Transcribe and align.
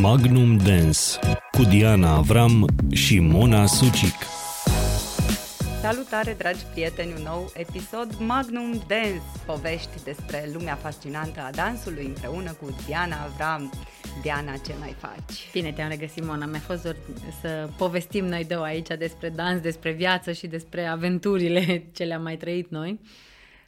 Magnum 0.00 0.56
Dance 0.56 1.00
cu 1.50 1.62
Diana 1.62 2.14
Avram 2.14 2.66
și 2.92 3.20
Mona 3.20 3.66
Sucic. 3.66 4.14
Salutare, 5.80 6.34
dragi 6.38 6.64
prieteni, 6.72 7.12
un 7.16 7.22
nou 7.22 7.52
episod 7.54 8.16
Magnum 8.18 8.72
Dance, 8.72 9.22
povești 9.46 10.04
despre 10.04 10.50
lumea 10.52 10.74
fascinantă 10.74 11.40
a 11.40 11.50
dansului 11.50 12.04
împreună 12.06 12.52
cu 12.52 12.76
Diana 12.86 13.16
Avram. 13.24 13.72
Diana, 14.22 14.56
ce 14.56 14.72
mai 14.78 14.94
faci? 14.98 15.50
Bine, 15.52 15.72
te-am 15.72 15.88
regăsit, 15.88 16.24
Mona. 16.24 16.46
Mi-a 16.46 16.60
fost 16.60 16.82
dor 16.82 16.96
să 17.40 17.68
povestim 17.76 18.24
noi 18.24 18.44
două 18.44 18.64
aici 18.64 18.88
despre 18.98 19.28
dans, 19.28 19.60
despre 19.60 19.92
viață 19.92 20.32
și 20.32 20.46
despre 20.46 20.86
aventurile 20.86 21.60
ce 21.96 22.04
le-am 22.04 22.22
mai 22.22 22.36
trăit 22.36 22.70
noi. 22.70 23.00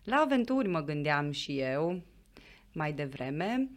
La 0.05 0.17
aventuri 0.17 0.69
mă 0.69 0.81
gândeam 0.81 1.31
și 1.31 1.59
eu 1.59 2.03
mai 2.73 2.93
devreme. 2.93 3.71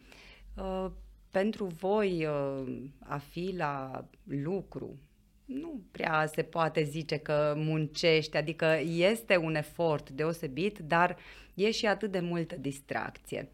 Uh, 1.34 1.40
pentru 1.40 1.64
voi 1.64 2.26
uh, 2.26 2.74
a 2.98 3.18
fi 3.18 3.54
la 3.56 4.04
lucru, 4.24 4.96
nu 5.44 5.80
prea 5.90 6.26
se 6.26 6.42
poate 6.42 6.82
zice 6.82 7.16
că 7.16 7.54
muncești, 7.56 8.36
adică 8.36 8.80
este 8.86 9.36
un 9.36 9.54
efort 9.54 10.10
deosebit, 10.10 10.78
dar 10.78 11.16
e 11.54 11.70
și 11.70 11.86
atât 11.86 12.10
de 12.10 12.20
multă 12.20 12.56
distracție. 12.56 13.48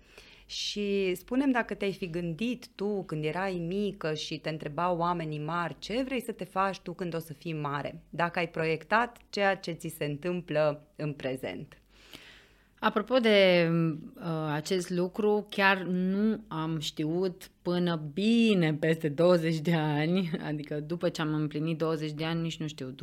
Și 0.46 1.14
spunem 1.14 1.50
dacă 1.50 1.74
te-ai 1.74 1.92
fi 1.92 2.10
gândit 2.10 2.68
tu 2.74 3.04
când 3.04 3.24
erai 3.24 3.54
mică 3.54 4.14
și 4.14 4.38
te 4.38 4.48
întrebau 4.48 4.98
oamenii 4.98 5.38
mari 5.38 5.76
ce 5.78 6.02
vrei 6.02 6.20
să 6.20 6.32
te 6.32 6.44
faci 6.44 6.80
tu 6.80 6.92
când 6.92 7.14
o 7.14 7.18
să 7.18 7.32
fii 7.32 7.52
mare, 7.52 8.02
dacă 8.10 8.38
ai 8.38 8.48
proiectat 8.48 9.16
ceea 9.30 9.56
ce 9.56 9.72
ți 9.72 9.94
se 9.96 10.04
întâmplă 10.04 10.86
în 10.96 11.12
prezent. 11.12 11.80
Apropo 12.80 13.18
de 13.18 13.68
uh, 13.70 14.52
acest 14.52 14.90
lucru, 14.90 15.46
chiar 15.50 15.78
nu 15.82 16.44
am 16.48 16.78
știut 16.78 17.50
până 17.62 18.02
bine 18.12 18.74
peste 18.74 19.08
20 19.08 19.56
de 19.56 19.74
ani, 19.74 20.30
adică 20.48 20.74
după 20.74 21.08
ce 21.08 21.20
am 21.20 21.34
împlinit 21.34 21.78
20 21.78 22.10
de 22.10 22.24
ani, 22.24 22.40
nici 22.40 22.56
nu 22.56 22.66
știu, 22.66 22.94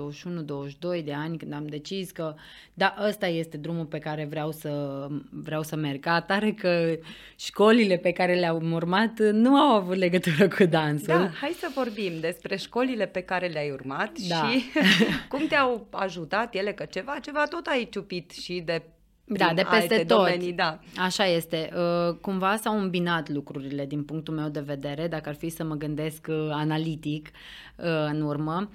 21-22 0.99 1.03
de 1.03 1.13
ani, 1.13 1.37
când 1.37 1.53
am 1.53 1.67
decis 1.67 2.11
că 2.11 2.35
da, 2.73 2.95
ăsta 3.07 3.27
este 3.27 3.57
drumul 3.57 3.85
pe 3.85 3.97
care 3.97 4.25
vreau 4.25 4.51
să, 4.51 5.07
vreau 5.29 5.63
să 5.63 5.75
merg. 5.75 5.99
Ca 5.99 6.13
atare 6.13 6.51
că 6.51 6.97
școlile 7.35 7.97
pe 7.97 8.11
care 8.11 8.33
le-am 8.33 8.71
urmat 8.71 9.19
nu 9.19 9.55
au 9.55 9.75
avut 9.75 9.95
legătură 9.95 10.47
cu 10.47 10.63
dansul. 10.63 11.07
Da, 11.07 11.29
hai 11.41 11.55
să 11.59 11.71
vorbim 11.75 12.11
despre 12.19 12.55
școlile 12.55 13.05
pe 13.05 13.21
care 13.21 13.47
le-ai 13.47 13.71
urmat 13.71 14.19
da. 14.27 14.35
și 14.35 14.63
cum 15.29 15.47
te-au 15.47 15.87
ajutat 15.91 16.55
ele, 16.55 16.73
că 16.73 16.85
ceva, 16.85 17.19
ceva 17.21 17.43
tot 17.43 17.65
ai 17.65 17.87
ciupit 17.91 18.31
și 18.31 18.61
de 18.65 18.81
da, 19.27 19.51
de 19.53 19.65
peste 19.69 19.97
tot. 19.97 20.07
Domenii, 20.07 20.53
da. 20.53 20.79
Așa 20.97 21.25
este. 21.25 21.69
Uh, 21.75 22.15
cumva 22.21 22.55
s-au 22.55 22.79
îmbinat 22.79 23.29
lucrurile 23.29 23.85
din 23.85 24.03
punctul 24.03 24.33
meu 24.33 24.49
de 24.49 24.59
vedere, 24.59 25.07
dacă 25.07 25.29
ar 25.29 25.35
fi 25.35 25.49
să 25.49 25.63
mă 25.63 25.75
gândesc 25.75 26.27
uh, 26.29 26.49
analitic 26.51 27.29
uh, 27.75 27.85
în 28.11 28.21
urmă. 28.21 28.69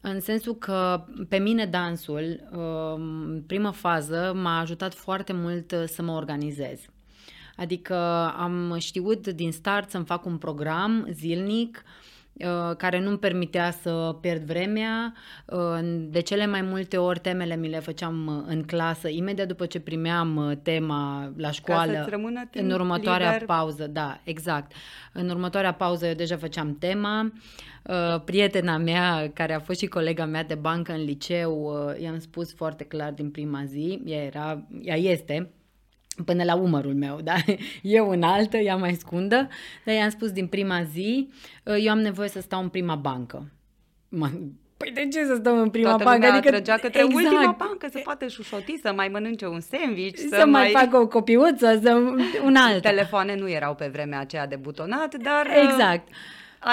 În 0.00 0.20
sensul 0.20 0.54
că 0.54 1.04
pe 1.28 1.36
mine 1.38 1.66
dansul, 1.66 2.48
în 3.30 3.42
primă 3.46 3.70
fază, 3.70 4.32
m-a 4.42 4.60
ajutat 4.60 4.94
foarte 4.94 5.32
mult 5.32 5.74
să 5.86 6.02
mă 6.02 6.12
organizez. 6.12 6.80
Adică 7.56 7.94
am 8.36 8.76
știut 8.78 9.26
din 9.26 9.52
start 9.52 9.90
să-mi 9.90 10.04
fac 10.04 10.26
un 10.26 10.36
program 10.36 11.08
zilnic, 11.10 11.82
Uh, 11.84 12.17
care 12.76 13.00
nu-mi 13.00 13.18
permitea 13.18 13.70
să 13.70 14.16
pierd 14.20 14.42
vremea. 14.42 15.14
Uh, 15.46 15.78
de 16.10 16.20
cele 16.20 16.46
mai 16.46 16.62
multe 16.62 16.96
ori 16.96 17.18
temele 17.18 17.56
mi 17.56 17.68
le 17.68 17.78
făceam 17.78 18.26
uh, 18.26 18.42
în 18.46 18.62
clasă, 18.62 19.08
imediat 19.08 19.46
după 19.46 19.66
ce 19.66 19.80
primeam 19.80 20.60
tema 20.62 21.32
la 21.36 21.50
școală. 21.50 21.92
Ca 21.92 22.00
în 22.52 22.70
următoarea 22.70 23.32
liber. 23.32 23.46
pauză, 23.46 23.86
da, 23.86 24.20
exact. 24.24 24.72
În 25.12 25.28
următoarea 25.28 25.74
pauză 25.74 26.06
eu 26.06 26.14
deja 26.14 26.36
făceam 26.36 26.76
tema. 26.78 27.32
Prietena 28.24 28.76
mea, 28.76 29.30
care 29.34 29.54
a 29.54 29.60
fost 29.60 29.78
și 29.78 29.86
colega 29.86 30.24
mea 30.24 30.44
de 30.44 30.54
bancă 30.54 30.92
în 30.92 31.04
liceu, 31.04 31.80
i-am 31.98 32.18
spus 32.18 32.54
foarte 32.54 32.84
clar 32.84 33.12
din 33.12 33.30
prima 33.30 33.64
zi, 33.64 34.02
ea, 34.04 34.22
era, 34.22 34.66
ea 34.82 34.96
este, 34.96 35.50
până 36.24 36.44
la 36.44 36.54
umărul 36.54 36.94
meu, 36.94 37.20
da? 37.22 37.34
Eu 37.82 38.10
în 38.10 38.22
altă, 38.22 38.56
ea 38.56 38.76
mai 38.76 38.94
scundă, 38.94 39.48
dar 39.84 39.94
i-am 39.94 40.10
spus 40.10 40.30
din 40.30 40.46
prima 40.46 40.82
zi, 40.82 41.28
ă, 41.66 41.76
eu 41.76 41.90
am 41.90 41.98
nevoie 41.98 42.28
să 42.28 42.40
stau 42.40 42.62
în 42.62 42.68
prima 42.68 42.94
bancă. 42.94 43.52
Mă, 44.08 44.30
Păi 44.78 44.90
de 44.94 45.08
ce 45.12 45.24
să 45.24 45.34
stăm 45.34 45.58
în 45.58 45.70
prima 45.70 45.88
Toată 45.88 46.04
bancă? 46.04 46.26
Adică 46.26 46.48
trăgea 46.50 46.76
către 46.76 47.02
exact. 47.04 47.24
ultima 47.24 47.56
bancă 47.58 47.86
să 47.90 48.00
poată 48.04 48.26
șușoti, 48.26 48.80
să 48.82 48.92
mai 48.96 49.08
mănânce 49.08 49.46
un 49.46 49.60
sandwich, 49.60 50.18
să, 50.18 50.36
să 50.38 50.46
mai... 50.46 50.70
mai 50.72 50.84
facă 50.84 50.96
o 50.96 51.06
copiuță, 51.06 51.80
să 51.82 52.00
un 52.44 52.56
alt. 52.56 52.82
Telefoane 52.82 53.36
nu 53.36 53.50
erau 53.50 53.74
pe 53.74 53.88
vremea 53.92 54.20
aceea 54.20 54.46
de 54.46 54.56
butonat, 54.56 55.14
dar 55.14 55.46
Exact. 55.62 56.08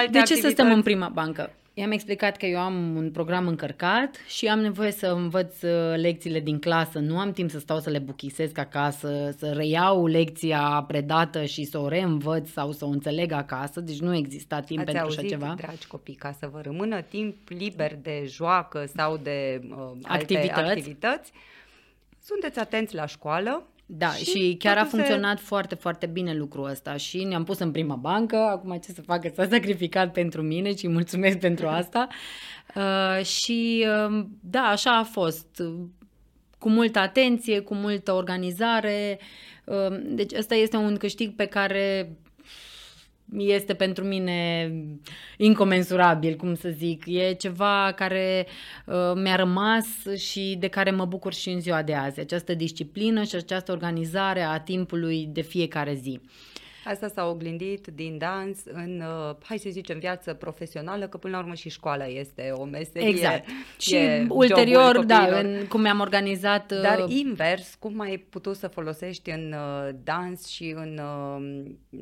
De 0.09 0.21
ce 0.21 0.35
să 0.35 0.49
stăm 0.49 0.71
în 0.71 0.81
prima 0.81 1.07
bancă? 1.07 1.51
I-am 1.77 1.91
explicat 1.91 2.37
că 2.37 2.45
eu 2.45 2.59
am 2.59 2.95
un 2.95 3.11
program 3.11 3.47
încărcat 3.47 4.15
și 4.27 4.47
am 4.47 4.59
nevoie 4.59 4.91
să 4.91 5.07
învăț 5.07 5.61
uh, 5.61 5.93
lecțiile 5.95 6.39
din 6.39 6.59
clasă. 6.59 6.99
Nu 6.99 7.19
am 7.19 7.31
timp 7.31 7.49
să 7.49 7.59
stau 7.59 7.79
să 7.79 7.89
le 7.89 7.99
buchisesc 7.99 8.57
acasă, 8.57 9.35
să 9.37 9.51
reiau 9.51 10.05
lecția 10.05 10.83
predată 10.87 11.45
și 11.45 11.63
să 11.63 11.77
o 11.77 11.87
reînvăț 11.87 12.49
sau 12.49 12.71
să 12.71 12.85
o 12.85 12.87
înțeleg 12.87 13.31
acasă. 13.31 13.79
Deci 13.79 13.99
nu 13.99 14.15
exista 14.15 14.59
timp 14.59 14.79
Ați 14.79 14.91
pentru 14.91 15.03
auzit, 15.05 15.19
așa 15.19 15.27
ceva. 15.27 15.53
dragi 15.57 15.87
copii, 15.87 16.15
ca 16.15 16.31
să 16.39 16.49
vă 16.51 16.61
rămână 16.61 17.01
timp 17.01 17.49
liber 17.49 17.97
de 18.01 18.23
joacă 18.27 18.85
sau 18.95 19.17
de 19.17 19.61
uh, 19.69 19.91
activități. 20.03 20.51
alte 20.51 20.69
activități, 20.69 21.31
sunteți 22.23 22.59
atenți 22.59 22.95
la 22.95 23.05
școală, 23.05 23.63
da, 23.85 24.11
și, 24.11 24.23
și 24.23 24.55
chiar 24.59 24.77
a 24.77 24.85
funcționat 24.85 25.37
se... 25.37 25.43
foarte, 25.43 25.75
foarte 25.75 26.05
bine 26.05 26.33
lucrul 26.33 26.69
ăsta 26.69 26.95
și 26.95 27.23
ne-am 27.23 27.43
pus 27.43 27.59
în 27.59 27.71
prima 27.71 27.95
bancă, 27.95 28.35
acum 28.35 28.77
ce 28.77 28.91
să 28.91 29.01
facă, 29.01 29.31
s-a 29.35 29.47
sacrificat 29.47 30.11
pentru 30.11 30.41
mine 30.41 30.75
și 30.75 30.87
mulțumesc 30.87 31.37
pentru 31.37 31.67
asta. 31.79 32.07
Uh, 32.75 33.25
și 33.25 33.85
uh, 34.07 34.25
da, 34.39 34.61
așa 34.61 34.97
a 34.97 35.03
fost, 35.03 35.63
cu 36.57 36.69
multă 36.69 36.99
atenție, 36.99 37.59
cu 37.59 37.73
multă 37.73 38.11
organizare. 38.11 39.19
Uh, 39.65 39.97
deci 40.03 40.33
ăsta 40.37 40.55
este 40.55 40.77
un 40.77 40.97
câștig 40.97 41.35
pe 41.35 41.45
care 41.45 42.15
este 43.37 43.73
pentru 43.73 44.03
mine 44.03 44.71
incomensurabil, 45.37 46.35
cum 46.35 46.55
să 46.55 46.69
zic. 46.69 47.03
E 47.05 47.33
ceva 47.33 47.93
care 47.95 48.47
uh, 48.85 48.95
mi-a 49.15 49.35
rămas 49.35 49.85
și 50.17 50.55
de 50.59 50.67
care 50.67 50.91
mă 50.91 51.05
bucur 51.05 51.33
și 51.33 51.49
în 51.49 51.59
ziua 51.59 51.81
de 51.81 51.93
azi. 51.93 52.19
Această 52.19 52.53
disciplină 52.53 53.23
și 53.23 53.35
această 53.35 53.71
organizare 53.71 54.41
a 54.41 54.59
timpului 54.59 55.29
de 55.31 55.41
fiecare 55.41 55.93
zi. 55.93 56.19
Asta 56.87 57.07
s-a 57.07 57.25
oglindit 57.25 57.87
din 57.87 58.17
dans 58.17 58.59
în, 58.65 59.03
uh, 59.29 59.35
hai 59.43 59.57
să 59.57 59.69
zicem, 59.69 59.99
viață 59.99 60.33
profesională, 60.33 61.07
că 61.07 61.17
până 61.17 61.35
la 61.35 61.41
urmă 61.41 61.53
și 61.53 61.69
școala 61.69 62.05
este 62.05 62.51
o 62.53 62.63
meserie. 62.63 63.07
Exact. 63.07 63.47
Și 63.79 63.95
ulterior, 64.29 65.03
da, 65.05 65.39
în, 65.39 65.65
cum 65.67 65.81
mi-am 65.81 65.99
organizat... 65.99 66.71
Uh... 66.71 66.81
Dar 66.81 67.05
invers, 67.07 67.75
cum 67.79 67.99
ai 67.99 68.17
putut 68.17 68.55
să 68.55 68.67
folosești 68.67 69.29
în 69.29 69.53
uh, 69.53 69.95
dans 70.03 70.47
și 70.47 70.73
în 70.77 70.99
uh, 70.99 72.01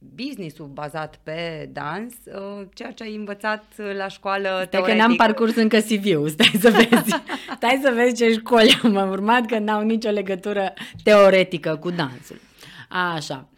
business-ul 0.00 0.66
bazat 0.66 1.20
pe 1.22 1.68
dans, 1.72 2.14
uh, 2.24 2.66
ceea 2.74 2.92
ce 2.92 3.02
ai 3.02 3.14
învățat 3.14 3.64
la 3.96 4.08
școală 4.08 4.48
Stai 4.48 4.66
teoretic. 4.66 4.96
că 4.96 5.06
n-am 5.06 5.16
parcurs 5.16 5.54
încă 5.56 5.78
CV-ul, 5.78 6.28
stai 6.28 6.58
să 6.60 6.70
vezi. 6.70 7.22
stai 7.56 7.80
să 7.82 7.92
vezi 7.94 8.14
ce 8.14 8.32
școli 8.32 8.80
am 8.82 9.10
urmat, 9.10 9.46
că 9.46 9.58
n-au 9.58 9.82
nicio 9.82 10.10
legătură 10.10 10.72
teoretică 11.02 11.76
cu 11.76 11.90
dansul. 11.90 12.40
Așa. 12.88 13.48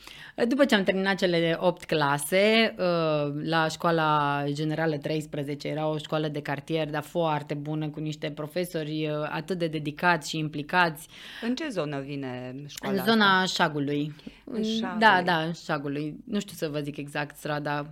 După 0.49 0.65
ce 0.65 0.75
am 0.75 0.83
terminat 0.83 1.17
cele 1.17 1.57
8 1.61 1.85
clase, 1.85 2.75
uh, 2.79 3.33
la 3.45 3.69
școala 3.69 4.43
generală 4.47 4.97
13, 4.97 5.69
era 5.69 5.89
o 5.89 5.97
școală 5.99 6.29
de 6.29 6.43
cartier, 6.43 6.91
dar 6.91 7.03
foarte 7.03 7.55
bună, 7.55 7.89
cu 7.89 8.01
niște 8.01 8.31
profesori 8.31 9.09
uh, 9.09 9.29
atât 9.31 9.59
de 9.59 9.67
dedicați 9.67 10.29
și 10.29 10.39
implicați. 10.39 11.09
În 11.43 11.55
ce 11.55 11.69
zonă 11.69 12.01
vine 12.01 12.55
școala 12.67 12.99
În 12.99 13.05
zona 13.05 13.41
asta? 13.41 13.63
Șagului. 13.63 14.15
În 14.53 14.63
Șagului. 14.63 14.99
Da, 14.99 15.23
da, 15.23 15.43
în 15.43 15.53
Șagului. 15.53 16.17
Nu 16.25 16.41
știu 16.41 16.55
să 16.57 16.69
vă 16.69 16.81
zic 16.81 16.97
exact 16.97 17.37
strada. 17.37 17.87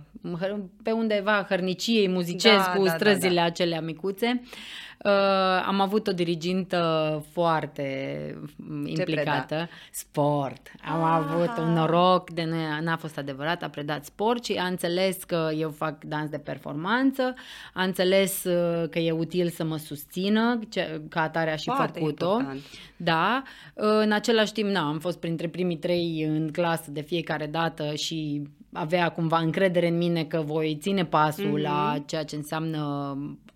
Pe 0.83 0.91
undeva 0.91 1.45
hărniciei 1.49 2.07
muzicesc 2.07 2.65
da, 2.65 2.73
cu 2.75 2.83
da, 2.83 2.91
străzile 2.91 3.33
da, 3.33 3.41
da. 3.41 3.43
acelea 3.43 3.81
micuțe. 3.81 4.41
Uh, 5.03 5.63
am 5.65 5.79
avut 5.79 6.07
o 6.07 6.11
dirigintă 6.11 7.23
foarte 7.31 8.37
implicată. 8.85 9.69
Sport. 9.91 10.71
Am 10.91 11.03
ah. 11.03 11.23
avut 11.23 11.57
un 11.57 11.73
noroc 11.73 12.29
de 12.29 12.43
nu 12.43 12.55
n-a 12.81 12.97
fost 12.97 13.17
adevărat, 13.17 13.63
a 13.63 13.69
predat 13.69 14.05
sport 14.05 14.45
și 14.45 14.53
a 14.53 14.65
înțeles 14.65 15.23
că 15.23 15.49
eu 15.57 15.69
fac 15.69 16.03
dans 16.03 16.29
de 16.29 16.37
performanță, 16.37 17.33
a 17.73 17.83
înțeles 17.83 18.43
uh, 18.43 18.89
că 18.89 18.99
e 18.99 19.11
util 19.11 19.49
să 19.49 19.63
mă 19.63 19.77
susțină, 19.77 20.59
ce, 20.69 21.01
ca 21.09 21.21
atare 21.21 21.51
a 21.51 21.55
și 21.55 21.71
foarte 21.75 21.99
făcut-o. 21.99 22.29
Important. 22.29 22.61
Da. 22.95 23.43
Uh, 23.73 23.83
în 24.01 24.11
același 24.11 24.53
timp, 24.53 24.69
na, 24.69 24.87
am 24.87 24.99
fost 24.99 25.19
printre 25.19 25.47
primii 25.47 25.77
trei 25.77 26.25
în 26.27 26.51
clasă 26.51 26.91
de 26.91 27.01
fiecare 27.01 27.45
dată 27.45 27.93
și 27.95 28.41
avea 28.73 29.09
cumva 29.09 29.37
încredere 29.39 29.87
în 29.87 29.97
mine 29.97 30.23
că 30.23 30.41
voi 30.45 30.77
ține 30.81 31.05
pasul 31.05 31.59
mm-hmm. 31.59 31.63
la 31.63 32.03
ceea 32.05 32.23
ce 32.23 32.35
înseamnă 32.35 32.79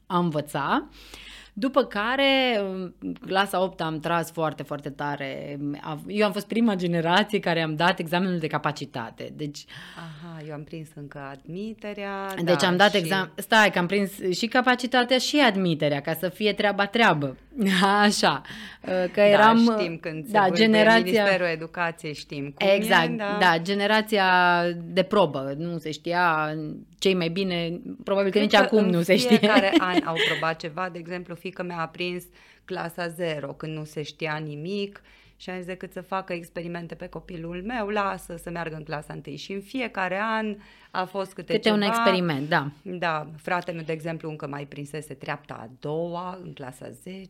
a 0.05 0.17
învăța. 0.17 0.87
După 1.57 1.83
care, 1.83 2.61
clasa 3.25 3.61
8 3.63 3.81
am 3.81 3.99
tras 3.99 4.31
foarte, 4.31 4.63
foarte 4.63 4.89
tare. 4.89 5.59
Eu 6.07 6.25
am 6.25 6.31
fost 6.31 6.47
prima 6.47 6.75
generație 6.75 7.39
care 7.39 7.61
am 7.61 7.75
dat 7.75 7.99
examenul 7.99 8.37
de 8.37 8.47
capacitate. 8.47 9.33
Deci, 9.35 9.65
Aha, 9.95 10.41
eu 10.47 10.53
am 10.53 10.63
prins 10.63 10.87
încă 10.95 11.19
admiterea. 11.31 12.33
Deci 12.43 12.61
da, 12.61 12.67
am 12.67 12.77
dat 12.77 12.91
și... 12.91 12.97
examen. 12.97 13.31
Stai, 13.35 13.71
că 13.71 13.79
am 13.79 13.85
prins 13.85 14.11
și 14.31 14.47
capacitatea 14.47 15.17
și 15.17 15.39
admiterea, 15.39 16.01
ca 16.01 16.13
să 16.13 16.29
fie 16.29 16.53
treaba 16.53 16.85
treabă. 16.85 17.37
Așa. 18.03 18.41
Că 19.11 19.19
eram. 19.19 19.65
Da, 19.65 19.77
știm 19.77 19.97
când 19.97 20.25
da, 20.27 20.45
se 20.45 20.51
generația... 20.53 21.01
Ministerul 21.01 21.47
Educației, 21.47 22.13
știm 22.13 22.43
cum 22.43 22.67
Exact, 22.75 23.09
e, 23.09 23.15
da. 23.15 23.37
da, 23.39 23.57
generația 23.61 24.25
de 24.83 25.03
probă. 25.03 25.53
Nu 25.57 25.77
se 25.77 25.91
știa 25.91 26.55
cei 27.05 27.13
mai 27.13 27.29
bine, 27.29 27.81
probabil 28.03 28.31
că 28.31 28.37
Cred 28.37 28.51
nici 28.51 28.61
acum 28.61 28.85
nu 28.85 29.01
se 29.01 29.15
știe. 29.15 29.37
fiecare 29.37 29.73
an 29.89 30.01
au 30.05 30.15
probat 30.29 30.59
ceva, 30.59 30.89
de 30.89 30.97
exemplu, 30.97 31.35
fică 31.35 31.63
mea 31.63 31.79
a 31.79 31.87
prins 31.87 32.23
clasa 32.65 33.07
0 33.07 33.47
când 33.47 33.77
nu 33.77 33.83
se 33.83 34.01
știa 34.01 34.35
nimic 34.35 35.01
și 35.37 35.49
am 35.49 35.55
zis 35.55 35.65
decât 35.65 35.91
să 35.91 36.01
facă 36.01 36.33
experimente 36.33 36.95
pe 36.95 37.07
copilul 37.07 37.63
meu, 37.65 37.87
lasă 37.87 38.35
să 38.43 38.49
meargă 38.49 38.75
în 38.75 38.83
clasa 38.83 39.19
1 39.27 39.35
și 39.35 39.51
în 39.51 39.61
fiecare 39.61 40.19
an 40.21 40.55
a 40.91 41.05
fost 41.05 41.33
câte, 41.33 41.53
câte 41.53 41.69
ceva. 41.69 41.75
un 41.75 41.81
experiment, 41.81 42.49
da. 42.49 42.69
Da, 42.81 43.27
fratele 43.37 43.75
meu, 43.75 43.85
de 43.85 43.91
exemplu, 43.91 44.29
încă 44.29 44.47
mai 44.47 44.65
prinsese 44.65 45.13
treapta 45.13 45.53
a 45.53 45.69
doua 45.79 46.39
în 46.43 46.53
clasa 46.53 46.89
10 46.89 47.29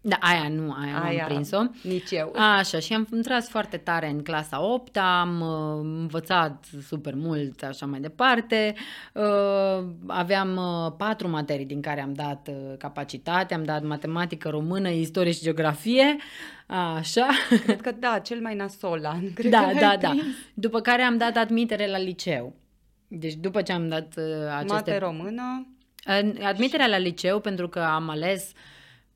Da, 0.00 0.16
aia 0.20 0.48
nu, 0.48 0.72
aia, 0.72 1.02
aia 1.02 1.22
am 1.22 1.28
prins-o. 1.28 1.62
Nici 1.82 2.10
eu. 2.10 2.32
Așa, 2.36 2.78
și 2.78 2.92
am 2.92 3.08
tras 3.22 3.48
foarte 3.48 3.76
tare 3.76 4.08
în 4.08 4.22
clasa 4.22 4.62
8 4.62 4.96
am 4.96 5.40
uh, 5.40 5.80
învățat 5.82 6.64
super 6.82 7.14
mult, 7.14 7.62
așa 7.62 7.86
mai 7.86 8.00
departe. 8.00 8.74
Uh, 9.12 9.84
aveam 10.06 10.56
uh, 10.56 10.92
patru 10.96 11.28
materii 11.28 11.66
din 11.66 11.80
care 11.80 12.02
am 12.02 12.12
dat 12.12 12.48
uh, 12.50 12.76
capacitate, 12.78 13.54
am 13.54 13.64
dat 13.64 13.82
matematică, 13.82 14.48
română, 14.48 14.88
istorie 14.88 15.32
și 15.32 15.42
geografie. 15.42 16.16
Așa. 16.74 17.26
Cred 17.64 17.80
că 17.80 17.90
da, 17.90 18.18
cel 18.18 18.40
mai 18.40 18.54
nasol 18.54 19.04
an. 19.04 19.32
Cred 19.34 19.50
da, 19.50 19.68
că 19.72 19.78
da, 19.78 19.96
da. 20.00 20.14
După 20.54 20.80
care 20.80 21.02
am 21.02 21.16
dat 21.16 21.36
admitere 21.36 21.86
la 21.86 21.98
liceu. 21.98 22.54
Deci 23.08 23.34
după 23.34 23.62
ce 23.62 23.72
am 23.72 23.88
dat 23.88 24.14
uh, 24.16 24.24
aceste... 24.50 24.72
Mate 24.72 24.98
română. 24.98 25.68
Admiterea 26.42 26.86
la 26.86 26.98
liceu 26.98 27.40
pentru 27.40 27.68
că 27.68 27.78
am 27.78 28.08
ales 28.08 28.52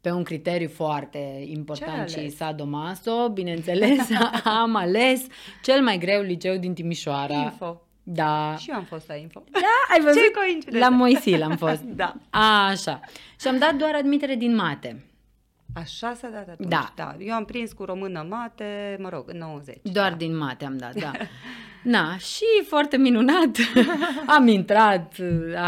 pe 0.00 0.10
un 0.10 0.22
criteriu 0.22 0.68
foarte 0.68 1.44
important 1.46 2.08
și 2.08 2.28
sadomaso, 2.28 3.28
bineînțeles, 3.28 4.08
am 4.62 4.74
ales 4.74 5.26
cel 5.62 5.82
mai 5.82 5.98
greu 5.98 6.22
liceu 6.22 6.56
din 6.56 6.74
Timișoara. 6.74 7.34
Info. 7.34 7.82
Da. 8.02 8.56
Și 8.58 8.70
eu 8.70 8.76
am 8.76 8.84
fost 8.84 9.08
la 9.08 9.14
Info. 9.14 9.44
Da, 9.50 9.94
ai 9.94 10.00
văzut? 10.00 10.22
Ce 10.22 10.30
coincidență. 10.30 10.88
La 10.88 10.88
Moisil 10.88 11.42
am 11.42 11.56
fost. 11.56 11.82
da. 12.02 12.14
A, 12.30 12.68
așa. 12.68 13.00
Și 13.40 13.48
am 13.48 13.58
dat 13.58 13.74
doar 13.74 13.94
admitere 13.94 14.34
din 14.34 14.54
mate. 14.54 15.07
Așa 15.72 16.14
s-a 16.14 16.28
dat 16.28 16.48
atunci, 16.48 16.68
da. 16.68 16.92
da. 16.94 17.16
Eu 17.18 17.34
am 17.34 17.44
prins 17.44 17.72
cu 17.72 17.84
română 17.84 18.26
mate, 18.28 18.96
mă 19.00 19.08
rog, 19.08 19.24
în 19.26 19.38
90. 19.38 19.76
Doar 19.82 20.10
da. 20.10 20.16
din 20.16 20.36
mate 20.36 20.64
am 20.64 20.76
dat, 20.76 20.94
da. 20.94 21.10
Na, 21.82 22.16
și 22.16 22.44
foarte 22.66 22.96
minunat, 22.96 23.56
am 24.36 24.46
intrat 24.46 25.14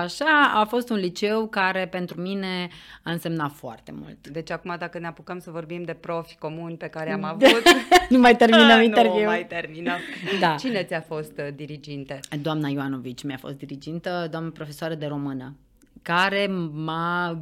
așa, 0.02 0.52
a 0.54 0.64
fost 0.64 0.90
un 0.90 0.96
liceu 0.96 1.46
care 1.46 1.86
pentru 1.86 2.20
mine 2.20 2.68
a 3.02 3.10
însemnat 3.10 3.52
foarte 3.52 3.92
mult. 3.92 4.28
Deci 4.28 4.50
acum 4.50 4.76
dacă 4.78 4.98
ne 4.98 5.06
apucăm 5.06 5.38
să 5.38 5.50
vorbim 5.50 5.82
de 5.82 5.92
profi 5.92 6.36
comuni 6.36 6.76
pe 6.76 6.86
care 6.86 7.12
am 7.12 7.24
avut... 7.24 7.62
nu 8.08 8.18
mai 8.18 8.36
terminăm 8.36 8.82
interviul. 8.82 9.18
Nu 9.18 9.24
mai 9.24 9.46
terminăm. 9.46 9.98
Da. 10.40 10.54
Cine 10.54 10.82
ți-a 10.82 11.00
fost 11.00 11.32
uh, 11.38 11.48
diriginte? 11.54 12.20
Doamna 12.42 12.68
Ioanovici 12.68 13.22
mi-a 13.22 13.38
fost 13.40 13.54
dirigintă, 13.54 14.28
doamna 14.30 14.50
profesoară 14.54 14.94
de 14.94 15.06
română, 15.06 15.56
care 16.02 16.46
m-a 16.72 17.30
uh, 17.30 17.38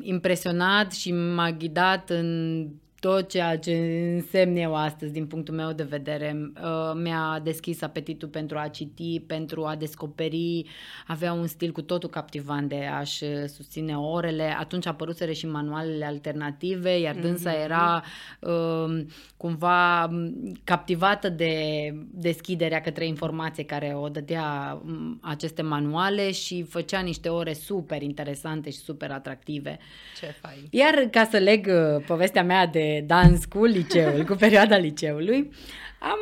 impresionat 0.00 0.92
și 0.92 1.12
m-a 1.12 1.50
ghidat 1.50 2.10
în 2.10 2.68
tot 3.06 3.28
ceea 3.28 3.58
ce 3.58 3.72
însemn 4.14 4.56
eu 4.56 4.74
astăzi 4.74 5.12
din 5.12 5.26
punctul 5.26 5.54
meu 5.54 5.72
de 5.72 5.82
vedere. 5.82 6.52
Uh, 6.62 6.92
mi-a 6.94 7.40
deschis 7.42 7.82
apetitul 7.82 8.28
pentru 8.28 8.58
a 8.58 8.68
citi, 8.68 9.20
pentru 9.20 9.64
a 9.64 9.74
descoperi, 9.74 10.66
avea 11.06 11.32
un 11.32 11.46
stil 11.46 11.72
cu 11.72 11.82
totul 11.82 12.08
captivant 12.08 12.68
de 12.68 12.84
a-și 12.98 13.24
susține 13.48 13.98
orele. 13.98 14.56
Atunci 14.58 14.86
apăruseră 14.86 15.32
și 15.32 15.46
manualele 15.46 16.04
alternative, 16.04 16.98
iar 16.98 17.14
dânsa 17.14 17.52
mm-hmm. 17.52 17.64
era 17.64 18.02
uh, 18.40 19.04
cumva 19.36 20.10
captivată 20.64 21.28
de 21.28 21.54
deschiderea 22.10 22.80
către 22.80 23.06
informație 23.06 23.64
care 23.64 23.94
o 23.96 24.08
dădea 24.08 24.82
aceste 25.20 25.62
manuale 25.62 26.32
și 26.32 26.62
făcea 26.62 27.00
niște 27.00 27.28
ore 27.28 27.52
super 27.52 28.02
interesante 28.02 28.70
și 28.70 28.78
super 28.78 29.10
atractive. 29.10 29.78
Ce 30.20 30.26
fain! 30.26 30.66
Iar 30.70 30.94
ca 31.10 31.28
să 31.30 31.36
leg 31.36 31.66
uh, 31.66 32.04
povestea 32.06 32.42
mea 32.42 32.66
de 32.66 32.95
dans 33.00 33.44
cu 33.44 33.64
liceul, 33.64 34.24
cu 34.24 34.34
perioada 34.34 34.76
liceului, 34.76 35.50
am 35.98 36.18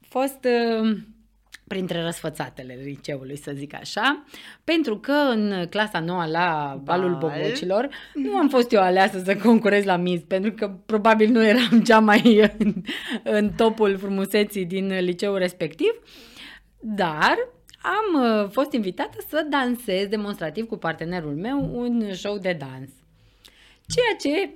fost 0.00 0.38
uh, 0.44 0.96
printre 1.68 2.02
răsfățatele 2.02 2.78
liceului, 2.84 3.36
să 3.36 3.52
zic 3.54 3.74
așa, 3.74 4.24
pentru 4.64 4.98
că 4.98 5.12
în 5.12 5.66
clasa 5.70 6.00
noua 6.00 6.26
la 6.26 6.80
balul 6.84 7.10
Bal. 7.10 7.20
bobocilor 7.20 7.88
nu 8.14 8.36
am 8.36 8.48
fost 8.48 8.72
eu 8.72 8.80
aleasă 8.80 9.22
să 9.24 9.36
concurez 9.36 9.84
la 9.84 9.96
Miss, 9.96 10.22
pentru 10.26 10.52
că 10.52 10.68
probabil 10.86 11.30
nu 11.30 11.44
eram 11.44 11.80
cea 11.86 11.98
mai 11.98 12.50
în, 12.58 12.74
în 13.22 13.50
topul 13.56 13.96
frumuseții 13.96 14.64
din 14.64 14.98
liceul 14.98 15.38
respectiv, 15.38 15.92
dar 16.80 17.34
am 17.82 18.22
uh, 18.22 18.48
fost 18.50 18.72
invitată 18.72 19.18
să 19.28 19.46
dansez 19.50 20.06
demonstrativ 20.06 20.66
cu 20.66 20.76
partenerul 20.76 21.34
meu 21.34 21.70
un 21.72 22.12
show 22.12 22.38
de 22.38 22.56
dans. 22.58 22.90
Ceea 23.86 24.34
ce 24.34 24.50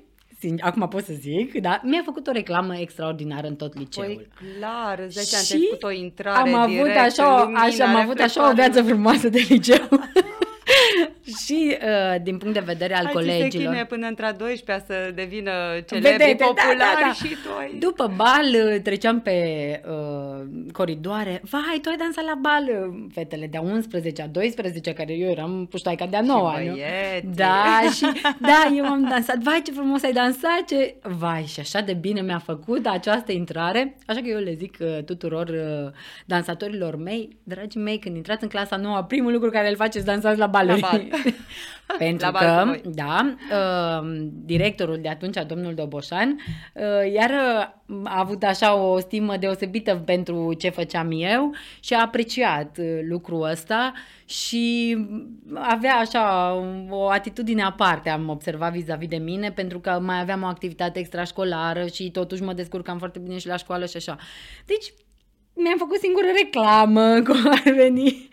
acum 0.60 0.88
pot 0.88 1.04
să 1.04 1.12
zic, 1.12 1.60
da, 1.60 1.80
mi-a 1.82 2.02
făcut 2.04 2.26
o 2.26 2.32
reclamă 2.32 2.76
extraordinară 2.76 3.46
în 3.46 3.54
tot 3.54 3.78
liceul. 3.78 4.04
Păi 4.04 4.28
clar, 4.58 4.98
îți 5.06 5.14
dai 5.14 5.24
seama, 5.24 5.42
ați 5.42 5.64
făcut 5.64 5.82
o 5.82 5.90
intrare 5.90 6.50
am 6.50 6.54
avut 6.54 6.76
direct, 6.76 6.98
așa, 6.98 7.52
așa, 7.54 7.84
am 7.84 7.96
avut 7.96 8.18
așa 8.18 8.50
o 8.50 8.54
viață 8.54 8.82
frumoasă 8.82 9.28
de 9.28 9.46
liceu. 9.48 9.88
și 11.44 11.76
uh, 11.82 12.22
din 12.22 12.38
punct 12.38 12.54
de 12.54 12.62
vedere 12.64 12.94
al 12.94 13.04
Hai 13.04 13.12
colegilor. 13.12 13.74
Hai 13.74 13.86
până 13.86 14.06
între 14.06 14.24
a 14.24 14.32
12 14.32 14.84
să 14.86 15.10
devină 15.14 15.50
celebri 15.88 16.36
populari 16.36 16.78
da, 16.78 16.94
da, 17.00 17.06
da. 17.06 17.12
și 17.12 17.36
tu 17.44 17.48
ai... 17.58 17.76
După 17.78 18.12
bal 18.16 18.72
uh, 18.74 18.80
treceam 18.82 19.20
pe 19.20 19.36
uh, 19.88 20.44
coridoare. 20.72 21.42
Vai, 21.50 21.78
tu 21.82 21.88
ai 21.88 21.96
dansat 21.96 22.24
la 22.24 22.34
bal. 22.40 22.92
Fetele 23.12 23.46
de-a 23.46 23.60
11, 23.60 24.22
a 24.22 24.26
12, 24.26 24.92
care 24.92 25.12
eu 25.12 25.30
eram 25.30 25.66
puștoaica 25.70 26.06
de-a 26.06 26.20
9 26.20 26.52
nu? 26.64 26.76
Da, 27.34 27.80
și 27.94 28.06
da, 28.38 28.72
eu 28.76 28.84
am 28.84 29.08
dansat. 29.08 29.38
Vai, 29.38 29.62
ce 29.64 29.72
frumos 29.72 30.02
ai 30.02 30.12
dansat, 30.12 30.64
ce... 30.66 30.94
Vai, 31.02 31.44
și 31.44 31.60
așa 31.60 31.80
de 31.80 31.92
bine 31.92 32.20
mi-a 32.20 32.38
făcut 32.38 32.86
această 32.86 33.32
intrare. 33.32 33.96
Așa 34.06 34.20
că 34.20 34.28
eu 34.28 34.38
le 34.38 34.54
zic 34.54 34.76
uh, 34.80 35.04
tuturor 35.04 35.48
uh, 35.48 35.90
dansatorilor 36.24 36.96
mei, 36.96 37.36
dragii 37.42 37.80
mei, 37.80 37.98
când 37.98 38.16
intrați 38.16 38.42
în 38.42 38.48
clasa 38.48 38.76
nouă, 38.76 39.02
primul 39.08 39.32
lucru 39.32 39.50
care 39.50 39.68
îl 39.68 39.76
faceți 39.76 40.04
dansați 40.04 40.38
la 40.38 40.46
baluri. 40.46 40.80
La 40.80 40.88
bal. 40.90 41.04
Pentru 41.98 42.30
la 42.30 42.38
că, 42.38 42.80
da, 42.84 43.36
uh, 43.50 44.26
directorul 44.44 44.98
de 45.02 45.08
atunci, 45.08 45.36
domnul 45.46 45.74
Doboșan, 45.74 46.40
uh, 46.74 47.12
iar 47.12 47.30
uh, 47.30 47.96
a 48.04 48.18
avut 48.18 48.42
așa 48.42 48.74
o 48.74 48.98
stimă 48.98 49.36
deosebită 49.36 50.02
pentru 50.04 50.52
ce 50.52 50.68
făceam 50.68 51.08
eu 51.12 51.54
și 51.80 51.94
a 51.94 52.00
apreciat 52.00 52.78
uh, 52.78 53.00
lucrul 53.08 53.42
ăsta 53.50 53.92
și 54.24 54.96
avea 55.54 55.94
așa 55.94 56.52
o 56.90 57.08
atitudine 57.08 57.62
aparte, 57.62 58.10
am 58.10 58.28
observat 58.28 58.72
vis-a-vis 58.72 59.08
de 59.08 59.16
mine, 59.16 59.52
pentru 59.52 59.78
că 59.80 59.98
mai 60.02 60.20
aveam 60.20 60.42
o 60.42 60.46
activitate 60.46 60.98
extrașcolară 60.98 61.86
și 61.86 62.10
totuși 62.10 62.42
mă 62.42 62.52
descurcam 62.52 62.98
foarte 62.98 63.18
bine 63.18 63.38
și 63.38 63.46
la 63.46 63.56
școală 63.56 63.86
și 63.86 63.96
așa. 63.96 64.16
Deci, 64.66 64.92
mi-am 65.54 65.78
făcut 65.78 65.98
singură 65.98 66.26
reclamă, 66.42 67.06
cum 67.26 67.50
ar 67.50 67.72
veni. 67.74 68.28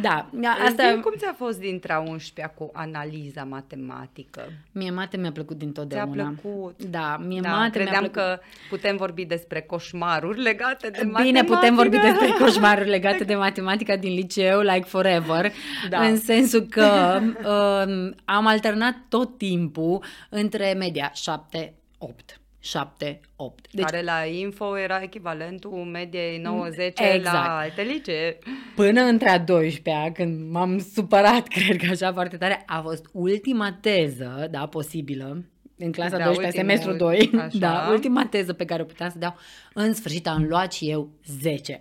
Da, 0.00 0.28
asta... 0.64 0.92
Zi, 0.94 1.00
cum 1.00 1.12
ți-a 1.16 1.34
fost 1.38 1.58
dintre 1.58 1.92
a 1.92 1.98
11 1.98 2.54
cu 2.56 2.70
analiza 2.72 3.44
matematică? 3.44 4.42
Mie 4.72 4.90
mate 4.90 5.16
mi-a 5.16 5.32
plăcut 5.32 5.58
dintotdeauna. 5.58 6.12
Ți-a 6.22 6.34
plăcut? 6.42 6.82
Da, 6.84 7.16
mie 7.26 7.40
da, 7.40 7.48
mate 7.50 7.70
credeam 7.70 8.00
mi-a 8.02 8.10
plăcut. 8.10 8.38
că 8.38 8.40
putem 8.68 8.96
vorbi 8.96 9.24
despre 9.24 9.60
coșmaruri 9.60 10.42
legate 10.42 10.90
de 10.90 10.98
Bine, 11.00 11.10
matematică. 11.12 11.54
putem 11.54 11.74
vorbi 11.74 11.98
despre 11.98 12.28
coșmaruri 12.40 12.88
legate 12.88 13.24
de 13.24 13.34
matematica 13.34 13.96
din 13.96 14.14
liceu, 14.14 14.60
like 14.60 14.84
forever, 14.86 15.52
da. 15.88 16.06
în 16.06 16.16
sensul 16.16 16.60
că 16.60 17.20
uh, 17.40 18.14
am 18.24 18.46
alternat 18.46 18.94
tot 19.08 19.38
timpul 19.38 20.02
între 20.30 20.74
media 20.78 21.12
7-8. 21.12 22.45
7, 22.66 23.20
8. 23.36 23.66
Deci, 23.70 23.84
care 23.84 24.02
la 24.02 24.24
info 24.24 24.78
era 24.78 25.02
echivalentul 25.02 25.70
mediei 25.70 26.38
90 26.38 27.00
exact. 27.00 27.22
la 27.22 27.56
alte 27.56 27.82
licee. 27.82 28.38
Până 28.74 29.00
între 29.00 29.28
a 29.28 29.44
12-a, 29.44 30.12
când 30.12 30.50
m-am 30.50 30.78
supărat, 30.78 31.48
cred 31.56 31.76
că 31.76 31.86
așa 31.90 32.12
foarte 32.12 32.36
tare, 32.36 32.62
a 32.66 32.80
fost 32.80 33.06
ultima 33.12 33.78
teză, 33.80 34.48
da, 34.50 34.66
posibilă, 34.66 35.44
în 35.78 35.92
clasa 35.92 36.16
da, 36.16 36.24
12 36.24 36.58
semestru 36.58 36.92
2, 36.92 37.30
așa. 37.38 37.58
da, 37.58 37.88
ultima 37.90 38.26
teză 38.26 38.52
pe 38.52 38.64
care 38.64 38.82
o 38.82 38.84
puteam 38.84 39.10
să 39.10 39.18
dau, 39.18 39.36
în 39.74 39.94
sfârșit 39.94 40.28
am 40.28 40.46
luat 40.48 40.72
și 40.72 40.90
eu 40.90 41.10
10. 41.40 41.78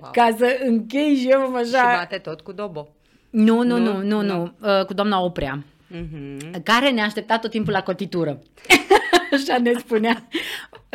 Wow. 0.00 0.10
Ca 0.12 0.34
să 0.38 0.58
închei 0.66 1.14
și 1.14 1.28
eu 1.28 1.54
așa... 1.54 1.78
Și 1.78 1.96
bate 1.98 2.18
tot 2.18 2.40
cu 2.40 2.52
Dobo. 2.52 2.88
Nu, 3.30 3.62
nu, 3.62 3.78
nu, 3.78 3.92
nu, 3.92 4.02
nu, 4.02 4.22
nu. 4.22 4.54
Uh, 4.60 4.84
cu 4.84 4.94
doamna 4.94 5.20
Oprea. 5.20 5.64
uh-huh. 5.90 6.62
care 6.62 6.90
ne 6.90 7.02
aștepta 7.02 7.38
tot 7.38 7.50
timpul 7.50 7.72
la 7.72 7.82
cotitură. 7.82 8.38
Așa 9.34 9.58
ne 9.58 9.72
spunea. 9.72 10.28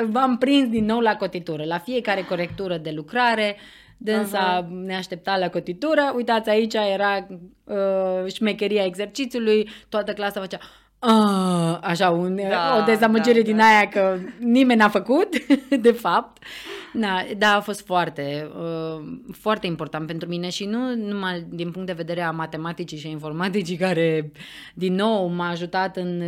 V-am 0.10 0.38
prins 0.38 0.70
din 0.70 0.86
nou 0.86 1.00
la 1.00 1.16
cotitură. 1.16 1.64
La 1.64 1.78
fiecare 1.78 2.24
corectură 2.24 2.78
de 2.78 2.92
lucrare, 2.92 3.58
dânsa 3.98 4.64
uh-huh. 4.64 4.86
ne 4.86 4.96
aștepta 4.96 5.38
la 5.38 5.50
cotitură. 5.50 6.12
Uitați, 6.16 6.50
aici 6.50 6.74
era 6.74 7.28
uh, 7.64 8.32
șmecheria 8.34 8.86
exercițiului, 8.86 9.70
toată 9.90 10.14
clasa 10.14 10.40
făcea 10.40 10.60
Uh, 11.02 11.78
așa, 11.82 12.10
un, 12.10 12.36
da, 12.50 12.78
o 12.82 12.84
dezamăgire 12.86 13.40
da, 13.40 13.46
din 13.46 13.58
da. 13.58 13.64
aia 13.64 13.88
că 13.88 14.18
nimeni 14.40 14.80
n-a 14.80 14.90
făcut, 14.90 15.30
de 15.82 15.92
fapt. 15.92 16.44
Da, 16.94 17.26
da, 17.38 17.56
a 17.56 17.60
fost 17.60 17.86
foarte, 17.86 18.50
uh, 18.58 19.04
foarte 19.32 19.68
important 19.68 20.08
pentru 20.08 20.28
mine 20.28 20.50
și 20.50 20.66
nu 20.66 20.96
numai 20.96 21.46
din 21.50 21.72
punct 21.72 21.88
de 21.88 21.94
vedere 21.94 22.22
a 22.22 22.32
matematicii 22.32 22.98
și 22.98 23.08
a 23.08 23.10
informaticii, 23.10 23.76
care, 23.76 24.32
din 24.74 24.96
nou, 24.96 25.28
m-a 25.28 25.50
ajutat 25.50 25.98
în 25.98 26.24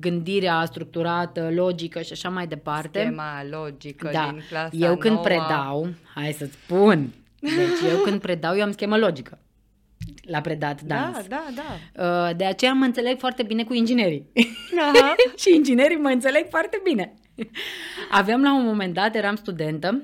gândirea 0.00 0.64
structurată, 0.66 1.50
logică 1.54 2.00
și 2.00 2.12
așa 2.12 2.28
mai 2.28 2.46
departe. 2.46 2.98
Schema 2.98 3.44
logică 3.50 4.10
da. 4.12 4.28
din 4.30 4.42
clasa 4.48 4.70
Eu 4.72 4.96
când 4.96 5.14
noua... 5.14 5.26
predau, 5.26 5.88
hai 6.14 6.32
să 6.32 6.46
spun, 6.46 7.12
deci 7.40 7.90
eu 7.90 7.96
când 7.96 8.20
predau, 8.20 8.56
eu 8.56 8.62
am 8.62 8.72
schemă 8.72 8.96
logică 8.96 9.38
la 10.22 10.40
predat 10.40 10.82
dans. 10.82 11.26
Da, 11.26 11.44
da, 11.54 11.62
da. 11.94 12.04
Uh, 12.04 12.36
de 12.36 12.44
aceea 12.44 12.72
mă 12.72 12.84
înțeleg 12.84 13.18
foarte 13.18 13.42
bine 13.42 13.64
cu 13.64 13.74
inginerii. 13.74 14.26
Aha. 14.80 15.14
și 15.42 15.54
inginerii 15.54 15.96
mă 15.96 16.08
înțeleg 16.08 16.46
foarte 16.48 16.80
bine. 16.84 17.14
Aveam 18.10 18.42
la 18.42 18.54
un 18.54 18.64
moment 18.64 18.94
dat, 18.94 19.14
eram 19.14 19.36
studentă, 19.36 20.02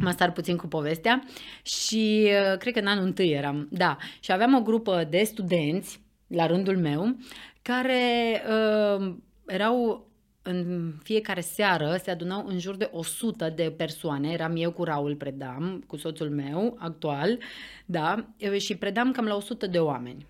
mă 0.00 0.10
star 0.10 0.32
puțin 0.32 0.56
cu 0.56 0.66
povestea 0.66 1.24
și 1.62 2.28
uh, 2.52 2.58
cred 2.58 2.72
că 2.72 2.78
în 2.78 2.86
anul 2.86 3.04
întâi 3.04 3.30
eram, 3.30 3.68
da, 3.70 3.96
și 4.20 4.32
aveam 4.32 4.54
o 4.54 4.62
grupă 4.62 5.06
de 5.10 5.22
studenți, 5.22 6.00
la 6.26 6.46
rândul 6.46 6.78
meu, 6.78 7.16
care 7.62 8.42
uh, 8.48 9.14
erau 9.46 10.07
în 10.48 10.92
fiecare 11.02 11.40
seară 11.40 11.98
se 12.02 12.10
adunau 12.10 12.46
în 12.46 12.58
jur 12.58 12.76
de 12.76 12.88
100 12.92 13.52
de 13.56 13.74
persoane, 13.76 14.30
eram 14.30 14.52
eu 14.56 14.72
cu 14.72 14.84
Raul 14.84 15.14
Predam, 15.14 15.84
cu 15.86 15.96
soțul 15.96 16.30
meu 16.30 16.76
actual, 16.78 17.38
da, 17.86 18.26
și 18.58 18.76
predam 18.76 19.12
cam 19.12 19.24
la 19.24 19.34
100 19.34 19.66
de 19.66 19.78
oameni. 19.78 20.26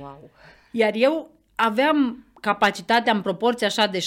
Wow! 0.00 0.30
Iar 0.70 0.92
eu 0.94 1.30
aveam 1.54 2.26
capacitatea 2.40 3.12
în 3.12 3.20
proporție 3.20 3.66
așa 3.66 3.86
de 3.86 3.98
70-80% 3.98 4.02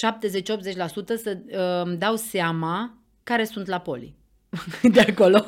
să 1.16 1.38
uh, 1.52 1.82
îmi 1.84 1.98
dau 1.98 2.16
seama 2.16 2.98
care 3.24 3.44
sunt 3.44 3.68
la 3.68 3.80
poli 3.80 4.16
de 4.94 5.00
acolo. 5.00 5.46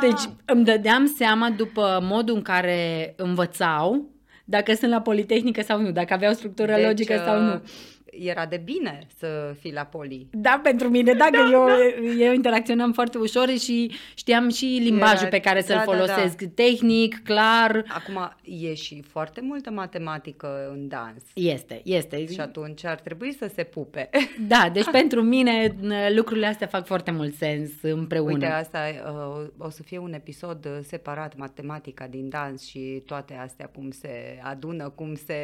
Deci 0.00 0.20
îmi 0.44 0.64
dădeam 0.64 1.06
seama 1.06 1.50
după 1.50 1.98
modul 2.02 2.34
în 2.34 2.42
care 2.42 3.14
învățau 3.16 4.14
dacă 4.44 4.74
sunt 4.74 4.90
la 4.90 5.00
Politehnică 5.00 5.62
sau 5.62 5.80
nu, 5.80 5.90
dacă 5.90 6.12
aveau 6.12 6.32
structură 6.32 6.74
deci, 6.74 6.84
logică 6.84 7.22
sau 7.26 7.40
nu. 7.40 7.62
Uh, 8.18 8.26
era 8.26 8.46
de 8.46 8.60
bine 8.64 9.06
să 9.18 9.54
fii 9.60 9.72
la 9.72 9.82
poli. 9.82 10.26
Da, 10.30 10.60
pentru 10.62 10.88
mine, 10.88 11.12
da, 11.12 11.24
că 11.24 11.30
da, 11.30 11.48
eu, 11.52 11.66
da. 11.66 12.24
eu 12.24 12.32
interacționam 12.32 12.92
foarte 12.92 13.18
ușor 13.18 13.48
și 13.48 13.90
știam 14.14 14.48
și 14.48 14.78
limbajul 14.82 15.26
era, 15.26 15.28
pe 15.28 15.40
care 15.40 15.62
să-l 15.62 15.76
da, 15.76 15.82
folosesc. 15.82 16.38
Da, 16.38 16.46
da. 16.46 16.52
Tehnic, 16.54 17.22
clar. 17.22 17.84
Acum, 17.88 18.32
e 18.42 18.74
și 18.74 19.02
foarte 19.02 19.40
multă 19.40 19.70
matematică 19.70 20.70
în 20.72 20.88
dans. 20.88 21.22
Este, 21.34 21.80
este. 21.84 22.26
Și 22.26 22.40
atunci 22.40 22.84
ar 22.84 23.00
trebui 23.00 23.32
să 23.32 23.50
se 23.54 23.62
pupe. 23.62 24.10
Da, 24.48 24.70
deci 24.72 24.90
pentru 24.90 25.22
mine 25.22 25.74
lucrurile 26.14 26.46
astea 26.46 26.66
fac 26.66 26.86
foarte 26.86 27.10
mult 27.10 27.34
sens 27.34 27.70
împreună. 27.82 28.32
Uite, 28.32 28.46
asta 28.46 28.78
uh, 29.38 29.46
o 29.58 29.70
să 29.70 29.82
fie 29.82 29.98
un 29.98 30.12
episod 30.12 30.68
separat, 30.86 31.36
matematica 31.36 32.06
din 32.06 32.28
dans 32.28 32.66
și 32.66 33.02
toate 33.06 33.34
astea, 33.34 33.66
cum 33.66 33.90
se 33.90 34.40
adună, 34.42 34.88
cum 34.88 35.14
se... 35.14 35.34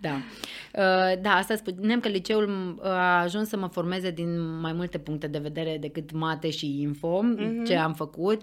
da. 0.00 0.14
Uh, 0.14 1.20
da, 1.20 1.30
asta 1.30 1.56
spun 1.56 1.71
spunem 1.76 2.00
că 2.00 2.08
liceul 2.08 2.78
a 2.82 3.20
ajuns 3.20 3.48
să 3.48 3.56
mă 3.56 3.66
formeze 3.66 4.10
din 4.10 4.60
mai 4.60 4.72
multe 4.72 4.98
puncte 4.98 5.26
de 5.26 5.38
vedere 5.38 5.76
decât 5.80 6.12
mate 6.12 6.50
și 6.50 6.80
info, 6.80 7.20
mm-hmm. 7.24 7.66
ce 7.66 7.76
am 7.76 7.94
făcut. 7.94 8.40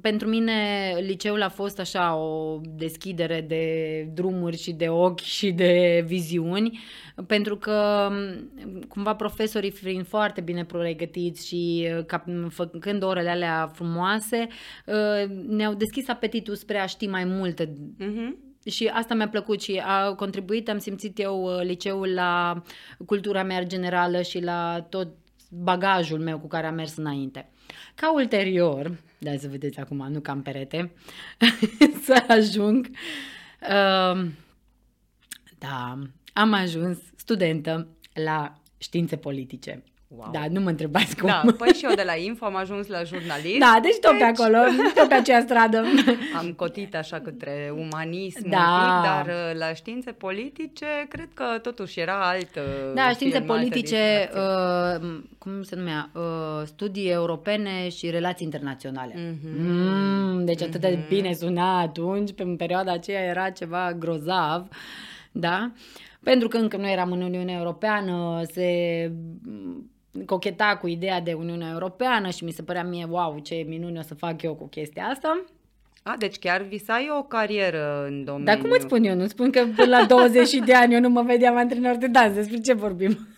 Pentru 0.00 0.28
mine 0.28 0.52
liceul 1.00 1.42
a 1.42 1.48
fost 1.48 1.78
așa 1.78 2.16
o 2.16 2.60
deschidere 2.76 3.44
de 3.48 4.02
drumuri 4.14 4.56
și 4.56 4.72
de 4.72 4.88
ochi 4.88 5.20
și 5.20 5.50
de 5.50 6.04
viziuni, 6.06 6.78
pentru 7.26 7.56
că 7.56 8.08
cumva 8.88 9.14
profesorii 9.14 9.70
fiind 9.70 10.06
foarte 10.06 10.40
bine 10.40 10.64
pregătiți 10.64 11.46
și 11.46 11.88
făcând 12.48 13.02
orele 13.02 13.30
alea 13.30 13.70
frumoase, 13.74 14.48
ă, 14.88 15.26
ne-au 15.48 15.74
deschis 15.74 16.08
apetitul 16.08 16.54
spre 16.54 16.78
a 16.78 16.86
ști 16.86 17.06
mai 17.06 17.24
multe 17.24 17.64
mm-hmm 17.66 18.47
și 18.68 18.86
asta 18.86 19.14
mi-a 19.14 19.28
plăcut 19.28 19.62
și 19.62 19.82
a 19.84 20.14
contribuit, 20.14 20.68
am 20.68 20.78
simțit 20.78 21.18
eu 21.18 21.42
uh, 21.42 21.62
liceul 21.62 22.08
la 22.14 22.62
cultura 23.06 23.42
mea 23.42 23.62
generală 23.62 24.22
și 24.22 24.40
la 24.40 24.86
tot 24.88 25.08
bagajul 25.50 26.18
meu 26.18 26.38
cu 26.38 26.46
care 26.46 26.66
am 26.66 26.74
mers 26.74 26.96
înainte. 26.96 27.50
Ca 27.94 28.12
ulterior, 28.12 28.98
da 29.18 29.36
să 29.36 29.48
vedeți 29.48 29.78
acum, 29.78 30.06
nu 30.10 30.20
cam 30.20 30.42
perete, 30.42 30.92
să 32.04 32.24
ajung, 32.28 32.90
uh, 33.62 34.26
da, 35.58 35.98
am 36.32 36.52
ajuns 36.52 36.98
studentă 37.16 37.88
la 38.12 38.60
științe 38.78 39.16
politice. 39.16 39.84
Wow. 40.16 40.30
Da, 40.32 40.44
nu 40.50 40.60
mă 40.60 40.68
întrebați 40.68 41.16
cum. 41.16 41.28
Da, 41.28 41.42
păi 41.58 41.68
și 41.68 41.84
eu 41.84 41.94
de 41.94 42.02
la 42.02 42.16
info 42.16 42.44
am 42.44 42.56
ajuns 42.56 42.86
la 42.86 43.02
jurnalist. 43.02 43.58
Da, 43.58 43.78
deci 43.82 43.98
tot 44.00 44.10
deci... 44.10 44.20
pe 44.20 44.24
acolo, 44.24 44.58
tot 44.96 45.08
pe 45.08 45.14
aceea 45.14 45.40
stradă. 45.40 45.84
Am 46.38 46.52
cotit 46.52 46.96
așa 46.96 47.20
către 47.20 47.72
umanism 47.76 48.48
da. 48.48 48.58
un 48.58 48.80
pic, 48.80 49.10
dar 49.10 49.26
uh, 49.26 49.58
la 49.58 49.74
științe 49.74 50.12
politice 50.12 50.86
cred 51.08 51.28
că 51.34 51.44
totuși 51.62 52.00
era 52.00 52.28
altă 52.28 52.60
Da, 52.94 53.10
științe 53.10 53.40
politice, 53.40 54.30
uh, 54.34 55.20
cum 55.38 55.62
se 55.62 55.76
numea, 55.76 56.10
uh, 56.14 56.62
studii 56.64 57.10
europene 57.10 57.88
și 57.88 58.10
relații 58.10 58.44
internaționale. 58.44 59.14
Mm-hmm. 59.14 59.58
Mm, 59.58 60.44
deci 60.44 60.62
atât 60.62 60.76
mm-hmm. 60.76 60.80
de 60.80 61.04
bine 61.08 61.32
suna 61.32 61.80
atunci, 61.80 62.32
pe 62.32 62.42
în 62.42 62.56
perioada 62.56 62.92
aceea 62.92 63.22
era 63.22 63.50
ceva 63.50 63.92
grozav, 63.98 64.68
da? 65.32 65.72
Pentru 66.22 66.48
că 66.48 66.56
încă 66.56 66.76
nu 66.76 66.88
eram 66.88 67.12
în 67.12 67.22
Uniunea 67.22 67.56
Europeană, 67.56 68.42
se 68.52 69.10
cocheta 70.26 70.76
cu 70.76 70.86
ideea 70.86 71.20
de 71.20 71.32
Uniunea 71.32 71.70
Europeană 71.72 72.30
și 72.30 72.44
mi 72.44 72.50
se 72.50 72.62
părea 72.62 72.84
mie, 72.84 73.06
wow, 73.10 73.38
ce 73.38 73.64
minune 73.68 73.98
o 73.98 74.02
să 74.02 74.14
fac 74.14 74.42
eu 74.42 74.54
cu 74.54 74.66
chestia 74.66 75.04
asta. 75.04 75.44
A, 76.02 76.14
deci 76.18 76.38
chiar 76.38 76.62
visai 76.62 77.08
o 77.18 77.22
carieră 77.22 78.04
în 78.06 78.24
domeniu. 78.24 78.44
Dar 78.44 78.58
cum 78.58 78.70
îți 78.70 78.82
spun 78.82 79.04
eu? 79.04 79.14
Nu 79.14 79.26
spun 79.26 79.50
că 79.50 79.66
până 79.76 79.96
la 79.96 80.04
20 80.04 80.52
de 80.52 80.74
ani 80.74 80.94
eu 80.94 81.00
nu 81.00 81.08
mă 81.08 81.22
vedeam 81.22 81.56
antrenor 81.56 81.96
de 81.96 82.06
dans. 82.06 82.34
Despre 82.34 82.58
ce 82.58 82.72
vorbim? 82.72 83.10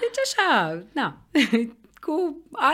Deci 0.00 0.18
așa, 0.24 0.82
da 0.92 1.16
cu, 2.06 2.42
a, 2.52 2.72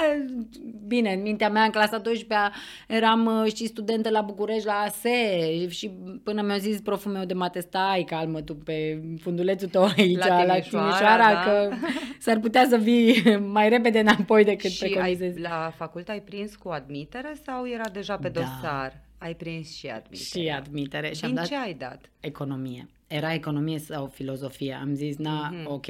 bine, 0.87 1.13
în 1.13 1.23
mintea 1.23 1.51
mea, 1.51 1.63
în 1.63 1.71
clasa 1.71 1.99
12 1.99 2.51
eram 2.89 3.27
uh, 3.27 3.53
și 3.55 3.67
studentă 3.67 4.11
la 4.11 4.21
București, 4.21 4.67
la 4.67 4.73
ASE 4.73 5.69
și 5.69 5.91
până 6.23 6.43
mi-a 6.43 6.57
zis 6.57 6.81
proful 6.81 7.13
meu 7.13 7.25
de 7.25 7.35
mate, 7.35 7.61
stai, 7.61 8.05
calmă 8.09 8.41
tu 8.41 8.55
pe 8.55 9.03
fundulețul 9.21 9.69
tău 9.69 9.83
aici, 9.83 10.17
la 10.17 10.25
Timișoara, 10.25 10.45
la 10.45 10.59
Timișoara 10.59 11.33
da. 11.33 11.41
că 11.41 11.75
s-ar 12.19 12.39
putea 12.39 12.67
să 12.69 12.77
vii 12.77 13.23
mai 13.59 13.69
repede 13.69 13.99
înapoi 13.99 14.45
decât 14.45 14.71
și 14.71 14.79
preconizezi. 14.79 15.37
Și 15.37 15.43
la 15.43 15.73
facultate 15.77 16.13
ai 16.13 16.23
prins 16.23 16.57
cu 16.57 16.69
admitere 16.69 17.37
sau 17.45 17.69
era 17.69 17.89
deja 17.93 18.17
pe 18.17 18.29
da. 18.29 18.41
dosar? 18.41 19.01
Ai 19.19 19.35
prins 19.35 19.77
și 19.77 19.87
admitere. 19.87 20.41
Și 20.41 20.49
admitere. 20.49 21.13
Și 21.15 21.21
Din 21.21 21.35
dat 21.35 21.47
ce 21.47 21.57
ai 21.57 21.75
dat? 21.75 22.11
Economie. 22.21 22.89
Era 23.07 23.35
economie 23.35 23.79
sau 23.79 24.07
filozofie. 24.07 24.79
Am 24.81 24.95
zis, 24.95 25.17
na, 25.17 25.53
mm-hmm. 25.53 25.65
ok, 25.65 25.87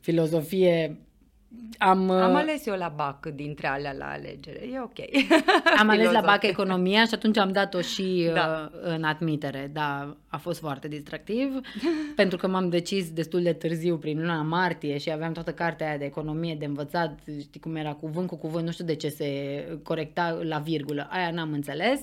filozofie 0.00 0.96
am, 1.82 2.10
am 2.10 2.32
uh, 2.32 2.38
ales 2.38 2.66
eu 2.66 2.76
la 2.76 2.92
BAC 2.96 3.26
dintre 3.26 3.66
alea 3.66 3.92
la 3.92 4.10
alegere, 4.10 4.68
e 4.72 4.80
ok. 4.80 4.98
Am 5.80 5.88
ales 5.88 6.10
la 6.10 6.20
BAC 6.20 6.42
economia 6.42 7.04
și 7.04 7.14
atunci 7.14 7.38
am 7.38 7.52
dat-o 7.52 7.80
și 7.80 8.30
da. 8.34 8.70
uh, 8.72 8.80
în 8.82 9.04
admitere, 9.04 9.70
da, 9.72 10.16
a 10.28 10.36
fost 10.36 10.60
foarte 10.60 10.88
distractiv, 10.88 11.60
pentru 12.20 12.36
că 12.36 12.48
m-am 12.48 12.68
decis 12.68 13.10
destul 13.10 13.42
de 13.42 13.52
târziu, 13.52 13.96
prin 13.96 14.18
luna 14.20 14.42
martie 14.42 14.98
și 14.98 15.10
aveam 15.10 15.32
toată 15.32 15.52
cartea 15.52 15.88
aia 15.88 15.96
de 15.96 16.04
economie 16.04 16.54
de 16.54 16.64
învățat, 16.64 17.18
știi 17.40 17.60
cum 17.60 17.76
era, 17.76 17.92
cuvânt 17.92 18.28
cu 18.28 18.36
cuvânt, 18.36 18.64
nu 18.64 18.72
știu 18.72 18.84
de 18.84 18.94
ce 18.94 19.08
se 19.08 19.28
corecta 19.82 20.38
la 20.42 20.58
virgulă, 20.58 21.08
aia 21.10 21.30
n-am 21.30 21.52
înțeles, 21.52 22.00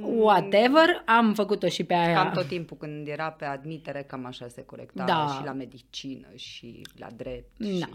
mm. 0.00 0.18
whatever, 0.18 1.02
am 1.04 1.34
făcut-o 1.34 1.68
și 1.68 1.84
pe 1.84 1.94
aia. 1.94 2.14
Cam 2.14 2.32
tot 2.32 2.46
timpul 2.46 2.76
când 2.76 3.08
era 3.08 3.30
pe 3.30 3.44
admitere, 3.44 4.04
cam 4.08 4.24
așa 4.24 4.48
se 4.48 4.62
corecta 4.64 5.04
da. 5.04 5.36
și 5.38 5.44
la 5.44 5.52
medicină 5.52 6.26
și 6.34 6.82
la 6.96 7.06
drept. 7.16 7.50
Da. 7.56 7.66
Și... 7.66 7.86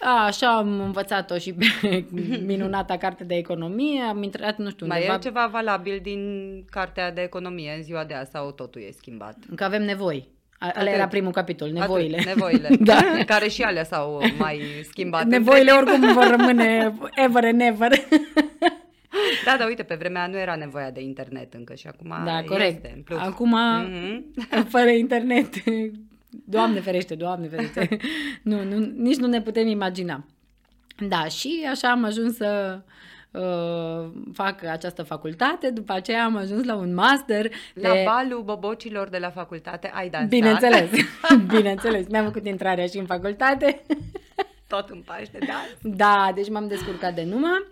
A, 0.00 0.24
așa 0.24 0.56
am 0.56 0.80
învățat-o 0.80 1.38
și 1.38 1.52
pe 1.52 2.04
minunata 2.46 2.96
carte 2.96 3.24
de 3.24 3.34
economie, 3.34 4.00
am 4.02 4.22
intrat, 4.22 4.58
nu 4.58 4.70
știu, 4.70 4.86
Mai 4.86 4.96
undeva... 4.96 5.14
e 5.16 5.18
ceva 5.22 5.46
valabil 5.52 5.98
din 6.02 6.20
cartea 6.70 7.12
de 7.12 7.20
economie 7.20 7.72
în 7.76 7.82
ziua 7.82 8.04
de 8.04 8.14
azi 8.14 8.30
sau 8.30 8.50
totul 8.50 8.80
e 8.80 8.90
schimbat? 8.96 9.36
Că 9.54 9.64
avem 9.64 9.82
nevoi. 9.82 10.28
Ăla 10.80 10.90
era 10.90 11.06
primul 11.08 11.32
capitol, 11.32 11.70
nevoile. 11.70 12.16
Atât, 12.16 12.26
nevoile, 12.34 12.68
da. 12.80 12.98
care 13.32 13.48
și 13.48 13.62
alea 13.62 13.84
s-au 13.84 14.22
mai 14.38 14.60
schimbat. 14.90 15.24
Nevoile 15.24 15.70
oricum 15.70 16.12
vor 16.12 16.26
rămâne 16.36 16.94
ever 17.14 17.44
and 17.44 17.60
ever. 17.60 17.90
Da, 19.44 19.56
dar 19.58 19.68
uite, 19.68 19.82
pe 19.82 19.94
vremea 19.94 20.26
nu 20.26 20.36
era 20.38 20.54
nevoia 20.54 20.90
de 20.90 21.00
internet 21.02 21.54
încă 21.54 21.74
și 21.74 21.86
acum 21.86 22.14
Da, 22.24 22.42
corect. 22.46 22.74
este. 22.74 22.92
în 22.96 23.02
plus. 23.02 23.18
Acum, 23.18 23.50
Mhm. 23.58 24.32
fără 24.68 24.88
internet, 24.90 25.48
Doamne 26.44 26.80
ferește, 26.80 27.14
Doamne 27.14 27.48
ferește, 27.48 27.88
nu, 28.42 28.64
nu, 28.64 28.78
nici 28.96 29.16
nu 29.16 29.26
ne 29.26 29.42
putem 29.42 29.66
imagina. 29.66 30.24
Da, 31.08 31.24
și 31.24 31.66
așa 31.70 31.90
am 31.90 32.04
ajuns 32.04 32.36
să 32.36 32.80
uh, 33.30 34.10
fac 34.32 34.64
această 34.64 35.02
facultate, 35.02 35.70
după 35.70 35.92
aceea 35.92 36.24
am 36.24 36.36
ajuns 36.36 36.64
la 36.64 36.74
un 36.74 36.94
master 36.94 37.50
La 37.74 37.92
de... 37.92 38.02
balul 38.04 38.42
bobocilor 38.42 39.08
de 39.08 39.18
la 39.18 39.30
facultate 39.30 39.90
ai 39.94 40.08
dansat. 40.08 40.28
Bineînțeles, 40.28 40.90
bineînțeles, 41.56 42.06
mi-am 42.08 42.24
făcut 42.24 42.46
intrarea 42.46 42.86
și 42.86 42.98
în 42.98 43.06
facultate. 43.06 43.82
Tot 44.68 44.88
în 44.88 45.02
Paște, 45.06 45.38
da? 45.46 45.64
Da, 45.82 46.32
deci 46.34 46.50
m-am 46.50 46.68
descurcat 46.68 47.14
de 47.14 47.24
numă. 47.24 47.66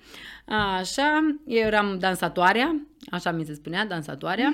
Așa, 0.78 1.36
eu 1.46 1.66
eram 1.66 1.96
dansatoarea, 1.98 2.80
așa 3.10 3.30
mi 3.30 3.44
se 3.44 3.54
spunea, 3.54 3.86
dansatoarea. 3.86 4.52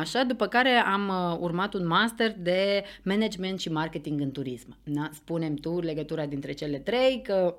Așa, 0.00 0.24
după 0.24 0.46
care 0.46 0.70
am 0.70 1.08
uh, 1.08 1.38
urmat 1.40 1.74
un 1.74 1.86
master 1.86 2.34
de 2.38 2.84
management 3.02 3.60
și 3.60 3.70
marketing 3.70 4.20
în 4.20 4.30
turism. 4.30 4.76
Na, 4.82 5.10
spunem 5.12 5.54
tu 5.54 5.80
legătura 5.80 6.26
dintre 6.26 6.52
cele 6.52 6.78
trei 6.78 7.22
că 7.22 7.56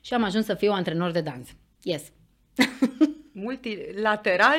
și 0.00 0.14
am 0.14 0.22
ajuns 0.22 0.44
să 0.44 0.54
fiu 0.54 0.72
antrenor 0.72 1.10
de 1.10 1.20
dans. 1.20 1.48
Yes. 1.82 2.02
Multilateral 3.32 4.58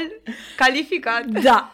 calificat. 0.58 1.26
Da. 1.44 1.74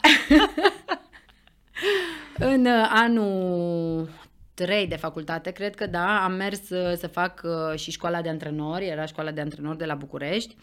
în 2.38 2.66
uh, 2.66 2.88
anul 2.88 4.08
3 4.54 4.86
de 4.86 4.96
facultate, 4.96 5.50
cred 5.50 5.74
că 5.74 5.86
da, 5.86 6.24
am 6.24 6.32
mers 6.32 6.70
uh, 6.70 6.96
să 6.96 7.06
fac 7.06 7.42
uh, 7.44 7.78
și 7.78 7.90
școala 7.90 8.22
de 8.22 8.28
antrenori, 8.28 8.86
era 8.86 9.04
școala 9.04 9.30
de 9.30 9.40
antrenori 9.40 9.78
de 9.78 9.84
la 9.84 9.94
București, 9.94 10.56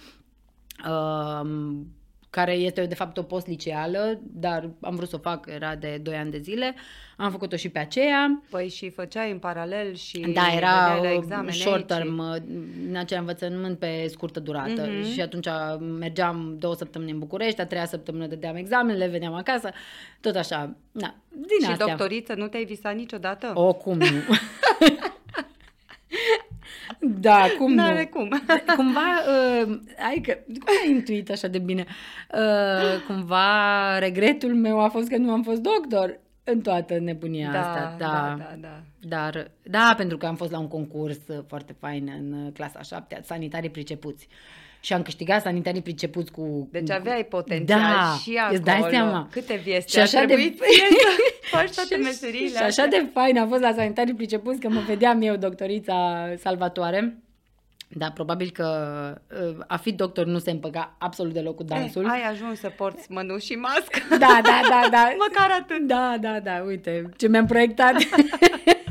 um, 0.89 1.87
care 2.35 2.51
este 2.53 2.85
de 2.85 2.95
fapt 2.95 3.17
o 3.17 3.23
postliceală, 3.23 4.19
dar 4.23 4.69
am 4.81 4.95
vrut 4.95 5.09
să 5.09 5.15
o 5.15 5.19
fac, 5.19 5.47
era 5.53 5.75
de 5.75 5.99
2 6.03 6.15
ani 6.15 6.31
de 6.31 6.37
zile. 6.37 6.75
Am 7.17 7.31
făcut-o 7.31 7.55
și 7.55 7.69
pe 7.69 7.79
aceea. 7.79 8.41
Păi 8.49 8.69
și 8.69 8.89
făceai 8.89 9.31
în 9.31 9.37
paralel 9.37 9.93
și 9.95 10.19
Da, 10.19 10.47
era 10.55 10.93
veneai 10.93 11.01
la 11.03 11.09
o 11.09 11.21
examene 11.21 11.51
short 11.51 11.91
aici 11.91 11.99
term, 12.01 12.17
uh, 12.17 12.35
în 12.89 12.95
acea 12.95 13.19
învățământ 13.19 13.79
pe 13.79 14.07
scurtă 14.09 14.39
durată 14.39 14.87
Mhm. 14.99 15.11
și 15.11 15.21
atunci 15.21 15.47
mergeam 15.99 16.55
două 16.59 16.75
săptămâni 16.75 17.11
în 17.11 17.19
București, 17.19 17.61
a 17.61 17.65
treia 17.65 17.85
săptămână 17.85 18.25
dădeam 18.27 18.55
examenele, 18.55 19.07
veneam 19.07 19.33
acasă, 19.33 19.69
tot 20.21 20.35
așa. 20.35 20.75
Na, 20.91 21.15
din 21.29 21.65
Și 21.65 21.71
astea. 21.71 21.85
doctoriță 21.87 22.33
nu 22.33 22.47
te-ai 22.47 22.65
visat 22.65 22.95
niciodată? 22.95 23.51
O, 23.55 23.73
cum 23.73 23.97
nu? 23.97 24.05
da, 27.03 27.45
cum 27.57 27.73
N-are 27.73 28.09
nu? 28.13 28.19
cum. 28.19 28.29
Cumva, 28.77 29.01
uh, 29.61 29.79
hai 29.97 30.21
că, 30.25 30.37
cum 30.45 30.75
ai 30.83 30.89
intuit 30.89 31.29
așa 31.29 31.47
de 31.47 31.59
bine? 31.59 31.85
Uh, 32.33 33.05
cumva, 33.07 33.99
regretul 33.99 34.55
meu 34.55 34.79
a 34.79 34.87
fost 34.87 35.07
că 35.07 35.17
nu 35.17 35.31
am 35.31 35.43
fost 35.43 35.61
doctor 35.61 36.19
în 36.43 36.61
toată 36.61 36.99
nebunia 36.99 37.51
da, 37.51 37.59
asta. 37.59 37.95
da, 37.97 38.35
da, 38.37 38.55
da. 38.59 38.81
Dar, 38.99 39.51
da, 39.63 39.93
pentru 39.97 40.17
că 40.17 40.25
am 40.25 40.35
fost 40.35 40.51
la 40.51 40.59
un 40.59 40.67
concurs 40.67 41.27
uh, 41.27 41.39
foarte 41.47 41.75
fain 41.79 42.11
în 42.19 42.45
uh, 42.45 42.53
clasa 42.53 42.81
7, 42.81 43.21
sanitarii 43.23 43.69
pricepuți. 43.69 44.27
Și 44.85 44.93
am 44.93 45.01
câștigat 45.01 45.41
sanitarii 45.41 45.81
pricepuți 45.81 46.31
cu... 46.31 46.67
Deci 46.71 46.89
aveai 46.89 47.25
potențial 47.25 47.79
da, 47.79 48.17
și 48.21 48.35
acolo. 48.37 48.55
Îți 48.55 48.63
dai 48.65 48.87
seama. 48.89 49.27
Câte 49.31 49.61
vieți 49.63 49.91
Și 49.93 49.99
așa 49.99 50.17
a 50.19 50.25
de- 50.25 50.33
trebuit 50.33 50.55
ție 50.61 50.87
să 50.99 51.57
faci 51.57 51.73
toate 51.73 51.95
Și- 51.95 52.01
meserile 52.01 52.57
Și 52.57 52.63
așa 52.63 52.85
de 52.85 53.09
fain 53.13 53.37
a 53.37 53.47
fost 53.47 53.61
la 53.61 53.73
sanitarii 53.73 54.13
pricepuți 54.13 54.59
că 54.59 54.69
mă 54.69 54.79
vedeam 54.87 55.21
eu, 55.21 55.35
doctorița 55.35 56.27
salvatoare. 56.39 57.17
Da, 57.87 58.11
probabil 58.11 58.49
că 58.49 58.67
uh, 59.49 59.63
a 59.67 59.77
fi 59.77 59.91
doctor 59.91 60.25
nu 60.25 60.39
se 60.39 60.51
împăca 60.51 60.95
absolut 60.99 61.33
deloc 61.33 61.55
cu 61.55 61.63
dansul. 61.63 62.03
Eh, 62.03 62.09
ai 62.11 62.21
ajuns 62.31 62.59
să 62.59 62.69
porți 62.77 63.11
mănuși 63.11 63.45
și 63.45 63.53
mască. 63.53 63.99
Da, 64.09 64.39
da, 64.43 64.59
da, 64.69 64.87
da. 64.91 65.13
Măcar 65.27 65.57
atât. 65.61 65.87
Da, 65.87 66.15
da, 66.21 66.39
da, 66.39 66.63
uite 66.65 67.09
ce 67.17 67.27
mi-am 67.27 67.45
proiectat. 67.45 67.93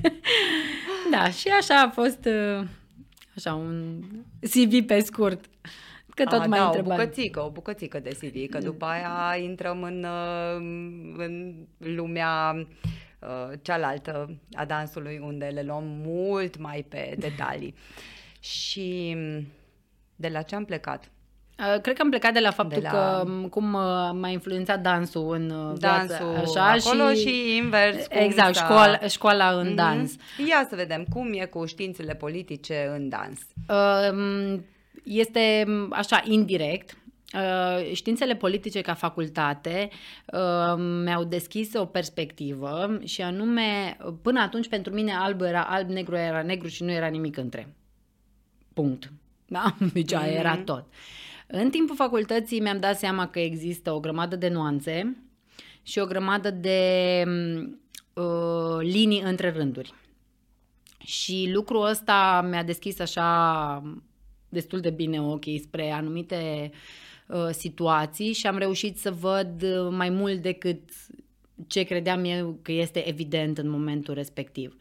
da, 1.12 1.30
și 1.30 1.48
așa 1.48 1.80
a 1.80 1.88
fost 1.90 2.24
uh, 2.58 2.64
așa 3.36 3.54
un 3.54 4.02
CV 4.40 4.86
pe 4.86 5.00
scurt. 5.00 5.44
Că 6.14 6.24
tot 6.24 6.40
A, 6.40 6.46
mai 6.46 6.58
da, 6.58 6.64
o 6.64 6.66
întrebat. 6.66 6.96
bucățică, 6.98 7.40
o 7.44 7.50
bucățică 7.50 8.00
de 8.00 8.10
CV, 8.20 8.50
că 8.50 8.58
după 8.58 8.84
aia 8.84 9.36
intrăm 9.42 9.82
în, 9.82 10.04
uh, 10.04 10.56
în 11.16 11.54
lumea 11.78 12.54
uh, 13.20 13.52
cealaltă 13.62 14.34
a 14.52 14.64
dansului, 14.64 15.20
unde 15.24 15.44
le 15.46 15.62
luăm 15.62 15.84
mult 15.86 16.58
mai 16.58 16.84
pe 16.88 17.14
detalii. 17.18 17.74
Și 18.40 19.16
de 20.16 20.28
la 20.28 20.42
ce 20.42 20.54
am 20.54 20.64
plecat? 20.64 21.10
Uh, 21.58 21.80
Cred 21.80 21.96
că 21.96 22.02
am 22.02 22.10
plecat 22.10 22.32
de 22.32 22.40
la 22.40 22.50
faptul 22.50 22.82
De 22.82 22.88
la- 22.92 23.20
că 23.22 23.24
m, 23.30 23.48
cum 23.48 23.72
uh, 23.74 24.10
m-a 24.12 24.28
influențat 24.28 24.80
dansul 24.80 25.34
în 25.34 25.50
uh, 25.50 25.74
viață, 25.78 26.06
Dansul 26.24 26.58
așa, 26.58 26.90
acolo 26.90 27.12
și, 27.12 27.56
invers. 27.56 28.06
cum 28.06 28.16
Exact, 28.20 28.54
s-a- 28.54 28.64
școala, 28.64 28.98
școala 29.08 29.50
în 29.58 29.66
Mhm. 29.66 29.74
dans. 29.74 30.12
Ia 30.48 30.66
să 30.68 30.76
vedem 30.76 31.04
cum 31.12 31.32
e 31.32 31.44
cu 31.44 31.64
științele 31.64 32.14
politice 32.14 32.90
în 32.96 33.08
dans. 33.08 33.40
Um, 33.68 34.64
Este 35.04 35.64
m, 35.66 35.92
așa 35.92 36.22
indirect. 36.24 36.96
Uh, 37.34 37.92
Științele 37.92 38.34
politice 38.36 38.80
ca 38.80 38.94
facultate 38.94 39.88
uh, 40.32 40.74
mi-au 41.04 41.24
deschis 41.24 41.74
o 41.74 41.84
perspectivă 41.84 42.98
și 43.04 43.22
anume, 43.22 43.96
până 44.22 44.40
atunci 44.40 44.68
pentru 44.68 44.92
mine 44.92 45.12
alb 45.14 45.40
era 45.40 45.62
alb, 45.64 45.88
negru 45.88 46.16
era 46.16 46.42
negru 46.42 46.68
și 46.68 46.82
nu 46.82 46.90
era 46.90 47.06
nimic 47.06 47.36
între. 47.36 47.74
Punct. 48.74 49.12
Da? 49.46 49.76
Deci 49.92 50.12
aia 50.12 50.32
era 50.32 50.52
Mhm. 50.52 50.64
tot. 50.64 50.84
În 51.46 51.70
timpul 51.70 51.96
facultății 51.96 52.60
mi-am 52.60 52.80
dat 52.80 52.98
seama 52.98 53.28
că 53.28 53.38
există 53.40 53.92
o 53.92 54.00
grămadă 54.00 54.36
de 54.36 54.48
nuanțe 54.48 55.16
și 55.82 55.98
o 55.98 56.04
grămadă 56.06 56.50
de 56.50 57.22
m, 57.26 57.80
uh, 58.22 58.78
linii 58.80 59.20
între 59.20 59.50
rânduri. 59.50 59.94
Și 60.98 61.50
lucrul 61.54 61.86
ăsta 61.86 62.46
mi-a 62.50 62.62
deschis 62.62 62.98
așa 63.00 63.82
destul 64.52 64.80
de 64.80 64.90
bine 64.90 65.22
ochii 65.22 65.58
spre 65.58 65.90
anumite 65.90 66.70
uh, 67.26 67.48
situații 67.50 68.32
și 68.32 68.46
am 68.46 68.58
reușit 68.58 68.98
să 68.98 69.10
văd 69.10 69.62
uh, 69.62 69.88
mai 69.90 70.10
mult 70.10 70.42
decât 70.42 70.80
ce 71.66 71.82
credeam 71.82 72.24
eu 72.24 72.58
că 72.62 72.72
este 72.72 73.08
evident 73.08 73.58
în 73.58 73.68
momentul 73.68 74.14
respectiv. 74.14 74.76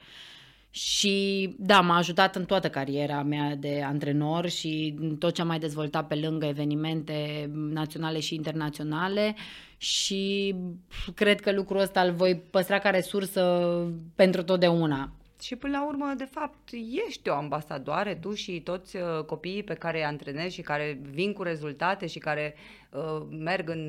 Și 0.70 1.56
da, 1.58 1.82
m-a 1.82 1.98
ajutat 1.98 2.36
în 2.36 2.46
toată 2.46 2.70
cariera 2.70 3.24
mea 3.24 3.56
de 3.56 3.82
antrenor 3.86 4.50
și 4.50 4.96
în 5.00 5.16
tot 5.18 5.34
ce 5.34 5.42
am 5.42 5.48
mai 5.48 5.60
dezvoltat 5.60 6.08
pe 6.08 6.16
lângă 6.16 6.46
evenimente 6.46 7.50
naționale 7.54 8.20
și 8.20 8.36
internaționale 8.36 9.36
și 9.78 10.56
cred 11.16 11.40
că 11.40 11.52
lucrul 11.52 11.80
ăsta 11.80 12.02
îl 12.02 12.12
voi 12.12 12.36
păstra 12.36 12.80
ca 12.80 12.90
resursă 12.90 13.68
pentru 14.16 14.44
totdeauna. 14.44 15.12
Și 15.42 15.56
până 15.56 15.78
la 15.78 15.86
urmă, 15.88 16.14
de 16.18 16.28
fapt, 16.32 16.70
ești 17.08 17.30
o 17.30 17.34
ambasadoare, 17.34 18.16
tu 18.22 18.34
și 18.34 18.62
toți 18.62 18.96
uh, 18.96 19.24
copiii 19.26 19.64
pe 19.64 19.74
care 19.74 19.98
îi 19.98 20.04
antrenezi 20.04 20.54
și 20.56 20.62
care 20.62 21.00
vin 21.12 21.34
cu 21.34 21.44
rezultate 21.44 22.08
și 22.08 22.20
care 22.20 22.56
uh, 22.90 23.26
merg 23.40 23.70
în 23.70 23.84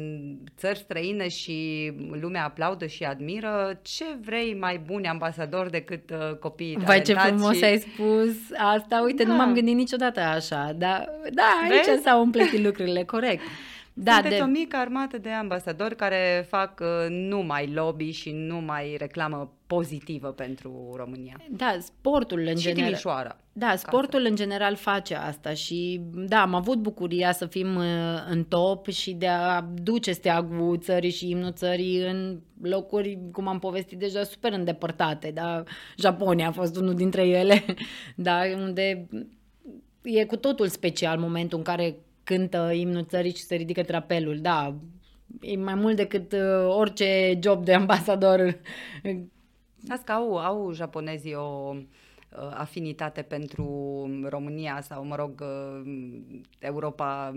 țări 0.57 0.79
străine 0.79 1.29
și 1.29 1.93
lumea 2.21 2.45
aplaudă 2.45 2.87
și 2.87 3.05
admiră. 3.05 3.81
Ce 3.83 4.05
vrei 4.25 4.55
mai 4.55 4.79
buni 4.79 5.07
ambasadori 5.09 5.71
decât 5.71 6.11
uh, 6.11 6.37
copiii 6.37 6.77
Vai 6.85 7.03
ce 7.03 7.13
talentați 7.13 7.43
frumos 7.43 7.57
și... 7.57 7.65
ai 7.65 7.79
spus 7.79 8.37
asta, 8.59 9.03
uite, 9.05 9.23
nu 9.25 9.29
Da. 9.29 9.37
m-am 9.37 9.55
gândit 9.55 9.75
niciodată 9.75 10.21
așa, 10.21 10.73
dar 10.77 11.09
da, 11.33 11.69
aici 11.71 11.87
Vezi? 11.87 12.03
s-au 12.03 12.21
umpletit 12.21 12.65
lucrurile, 12.65 13.05
corect. 13.05 13.43
Da, 13.95 14.13
Sunteți 14.13 14.37
de, 14.37 14.43
o 14.43 14.47
mică 14.47 14.77
armată 14.77 15.19
de 15.19 15.31
ambasadori 15.31 15.97
care 15.97 16.47
fac 16.49 16.81
uh, 16.81 17.07
numai 17.09 17.73
lobby 17.73 18.11
și 18.11 18.31
numai 18.31 18.97
reclamă 18.99 19.53
pozitivă 19.75 20.29
pentru 20.29 20.93
România. 20.97 21.37
da, 21.51 21.77
sportul 21.81 22.39
în 22.39 22.57
și 22.57 22.63
general. 22.63 22.85
Timișoara. 22.85 23.37
Da, 23.53 23.77
sportul 23.77 24.25
în 24.29 24.35
general 24.35 24.75
face 24.75 25.15
asta 25.15 25.55
și 25.55 26.01
da, 26.15 26.41
am 26.41 26.55
avut 26.55 26.79
bucuria 26.79 27.33
să 27.33 27.47
fim 27.47 27.77
uh, 27.77 27.85
în 28.29 28.45
top 28.45 28.89
și 28.89 29.13
de 29.13 29.27
a 29.27 29.61
duce 29.61 30.13
steagul 30.13 30.79
țării 30.79 31.11
și 31.11 31.31
imnul 31.31 31.53
țării 31.53 31.99
în 31.99 32.41
locuri, 32.63 33.19
cum 33.33 33.49
am 33.49 33.59
povestit 33.59 33.99
deja, 33.99 34.23
super 34.23 34.53
îndepărtate, 34.53 35.31
da, 35.35 35.63
Japonia 35.99 36.49
a 36.49 36.53
fost 36.53 36.77
unul 36.77 36.95
dintre 36.95 37.27
ele, 37.27 37.65
da, 38.17 38.41
unde 38.57 39.09
e 40.03 40.25
cu 40.25 40.37
totul 40.37 40.69
special 40.69 41.19
momentul 41.19 41.59
în 41.59 41.65
care 41.65 41.97
cântă 42.25 42.71
imnul 42.73 43.05
țării 43.05 43.35
și 43.35 43.43
se 43.43 43.55
ridică 43.55 43.83
trapelul, 43.83 44.39
da, 44.41 44.77
e 45.41 45.57
mai 45.57 45.75
mult 45.75 45.97
decât 45.97 46.33
uh, 46.33 46.67
orice 46.69 47.39
job 47.43 47.65
de 47.65 47.75
ambasador 47.75 48.61
Asta 49.89 50.05
că 50.05 50.13
au, 50.13 50.39
au 50.39 50.73
japonezii 50.73 51.35
o 51.35 51.75
uh, 51.75 52.51
afinitate 52.55 53.23
pentru 53.23 53.65
România 54.29 54.81
sau, 54.81 55.05
mă 55.05 55.17
rog, 55.17 55.41
uh, 55.41 56.21
Europa 56.59 57.33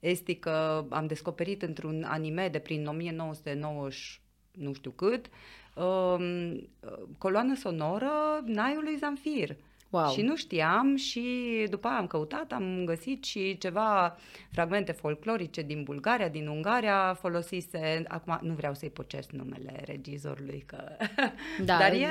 estică. 0.00 0.86
Am 0.90 1.06
descoperit 1.06 1.62
într-un 1.62 2.02
anime 2.02 2.48
de 2.48 2.58
prin 2.58 2.86
1990, 2.86 4.20
nu 4.52 4.72
știu 4.72 4.90
cât, 4.90 5.26
um, 5.76 6.68
coloană 7.18 7.54
sonoră 7.54 8.10
Naiului 8.44 8.96
Zamfir. 8.96 9.56
Wow. 9.90 10.10
Și 10.10 10.22
nu 10.22 10.36
știam 10.36 10.96
și 10.96 11.22
după 11.70 11.88
aia 11.88 11.96
am 11.96 12.06
căutat, 12.06 12.52
am 12.52 12.82
găsit 12.84 13.24
și 13.24 13.58
ceva 13.58 14.16
fragmente 14.50 14.92
folclorice 14.92 15.62
din 15.62 15.82
Bulgaria, 15.82 16.28
din 16.28 16.46
Ungaria, 16.46 17.16
folosise, 17.20 18.02
acum 18.08 18.38
nu 18.42 18.54
vreau 18.54 18.74
să-i 18.74 18.90
pocesc 18.90 19.30
numele 19.30 19.82
regizorului, 19.84 20.64
că... 20.66 20.84
Da, 21.64 21.78
dar 21.78 21.92
e... 21.92 22.06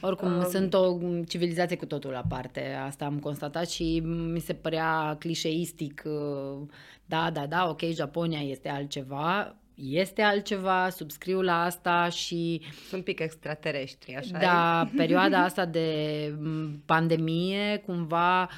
Oricum, 0.00 0.38
uh, 0.38 0.44
sunt 0.44 0.74
o 0.74 0.98
civilizație 1.28 1.76
cu 1.76 1.86
totul 1.86 2.14
aparte, 2.14 2.72
asta 2.86 3.04
am 3.04 3.18
constatat 3.18 3.68
și 3.68 4.02
mi 4.32 4.40
se 4.40 4.52
părea 4.52 5.16
clișeistic, 5.18 6.02
uh, 6.04 6.68
da, 7.06 7.30
da, 7.30 7.46
da, 7.46 7.68
ok, 7.68 7.80
Japonia 7.80 8.40
este 8.40 8.68
altceva, 8.68 9.56
este 9.74 10.22
altceva, 10.22 10.88
subscriu 10.88 11.40
la 11.40 11.62
asta 11.62 12.08
și... 12.08 12.60
Sunt 12.88 12.92
un 12.92 13.02
pic 13.02 13.20
extraterestri, 13.20 14.16
așa 14.16 14.38
Da, 14.38 14.90
e? 14.92 14.96
perioada 15.02 15.42
asta 15.42 15.64
de 15.64 16.34
pandemie 16.84 17.82
cumva 17.86 18.48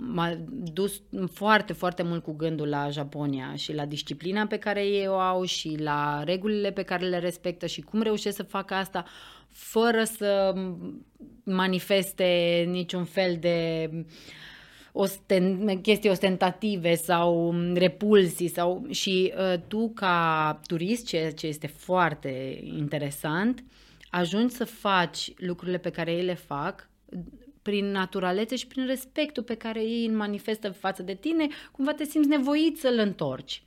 m-a 0.00 0.38
dus 0.50 1.02
foarte, 1.32 1.72
foarte 1.72 2.02
mult 2.02 2.22
cu 2.22 2.32
gândul 2.32 2.68
la 2.68 2.88
Japonia 2.90 3.54
și 3.54 3.74
la 3.74 3.86
disciplina 3.86 4.46
pe 4.46 4.56
care 4.56 4.86
ei 4.86 5.08
o 5.08 5.18
au 5.18 5.44
și 5.44 5.76
la 5.78 6.22
regulile 6.24 6.70
pe 6.70 6.82
care 6.82 7.06
le 7.06 7.18
respectă 7.18 7.66
și 7.66 7.80
cum 7.80 8.02
reușesc 8.02 8.36
să 8.36 8.42
facă 8.42 8.74
asta 8.74 9.04
fără 9.48 10.04
să 10.04 10.54
manifeste 11.42 12.64
niciun 12.68 13.04
fel 13.04 13.36
de 13.40 13.90
uh, 13.92 14.04
osten, 14.92 15.80
chestii 15.80 16.10
ostentative 16.10 16.94
sau 16.94 17.54
repulsii 17.74 18.48
sau 18.48 18.86
și 18.90 19.32
uh, 19.36 19.54
tu 19.68 19.92
ca 19.94 20.60
turist, 20.66 21.06
ceea 21.06 21.32
ce 21.32 21.46
este 21.46 21.66
foarte 21.66 22.60
interesant, 22.62 23.64
ajungi 24.10 24.54
să 24.54 24.64
faci 24.64 25.32
lucrurile 25.36 25.78
pe 25.78 25.90
care 25.90 26.12
ei 26.12 26.24
le 26.24 26.34
fac 26.34 26.88
prin 27.62 27.90
naturalețe 27.90 28.56
și 28.56 28.66
prin 28.66 28.86
respectul 28.86 29.42
pe 29.42 29.54
care 29.54 29.82
ei 29.82 30.06
îl 30.06 30.16
manifestă 30.16 30.70
față 30.70 31.02
de 31.02 31.14
tine, 31.14 31.46
cumva 31.72 31.92
te 31.92 32.04
simți 32.04 32.28
nevoit 32.28 32.78
să-l 32.78 32.98
întorci. 32.98 33.62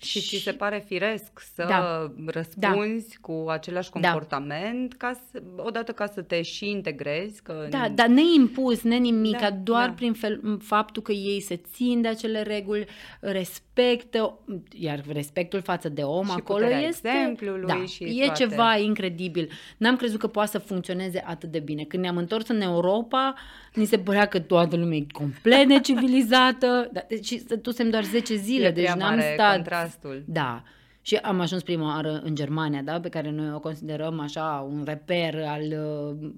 Și 0.00 0.20
ți 0.20 0.36
se 0.36 0.52
pare 0.52 0.84
firesc 0.86 1.40
să 1.54 1.64
da. 1.68 2.10
răspunzi 2.26 3.08
da. 3.08 3.16
cu 3.20 3.44
același 3.48 3.90
da. 3.90 4.00
comportament, 4.00 4.96
da. 4.96 5.06
ca 5.06 5.20
să, 5.30 5.42
odată 5.56 5.92
ca 5.92 6.06
să 6.06 6.22
te 6.22 6.42
și 6.42 6.70
integrezi. 6.70 7.42
Că 7.42 7.66
da, 7.70 7.82
în... 7.82 7.94
dar 7.94 8.06
neimpus, 8.06 8.82
nenimic, 8.82 9.38
da, 9.38 9.50
doar 9.50 9.86
da. 9.86 9.92
prin 9.92 10.12
fel, 10.12 10.58
faptul 10.62 11.02
că 11.02 11.12
ei 11.12 11.40
se 11.40 11.56
țin 11.56 12.00
de 12.00 12.08
acele 12.08 12.42
reguli, 12.42 12.86
respectă, 13.20 14.38
iar 14.72 15.04
respectul 15.12 15.60
față 15.60 15.88
de 15.88 16.02
om 16.02 16.26
și 16.26 16.32
acolo 16.36 16.66
este... 16.66 17.08
exemplului 17.08 17.66
da, 17.66 17.84
și 17.84 18.04
e 18.04 18.24
toate. 18.24 18.44
ceva 18.44 18.76
incredibil. 18.76 19.50
N-am 19.76 19.96
crezut 19.96 20.18
că 20.18 20.26
poate 20.26 20.50
să 20.50 20.58
funcționeze 20.58 21.22
atât 21.26 21.50
de 21.50 21.58
bine. 21.58 21.84
Când 21.84 22.02
ne-am 22.02 22.16
întors 22.16 22.48
în 22.48 22.60
Europa, 22.60 23.34
ni 23.74 23.84
se 23.84 23.98
părea 23.98 24.26
că 24.26 24.38
toată 24.38 24.76
lumea 24.76 24.96
e 24.96 25.06
complet 25.12 25.66
necivilizată. 25.74 26.88
Da, 26.92 27.00
deci 27.08 27.32
stătusem 27.32 27.90
doar 27.90 28.04
10 28.04 28.36
zile, 28.36 28.66
e 28.66 28.70
deci 28.70 28.88
n-am 28.88 29.20
stat... 29.34 29.87
Contrastul. 29.88 30.24
Da. 30.26 30.62
Și 31.02 31.16
am 31.16 31.40
ajuns 31.40 31.62
prima 31.62 31.94
oară 31.94 32.20
în 32.24 32.34
Germania, 32.34 32.82
da, 32.82 33.00
pe 33.00 33.08
care 33.08 33.30
noi 33.30 33.52
o 33.54 33.58
considerăm 33.58 34.20
așa 34.20 34.66
un 34.70 34.82
reper 34.86 35.44
al 35.46 35.62
uh, 35.62 36.30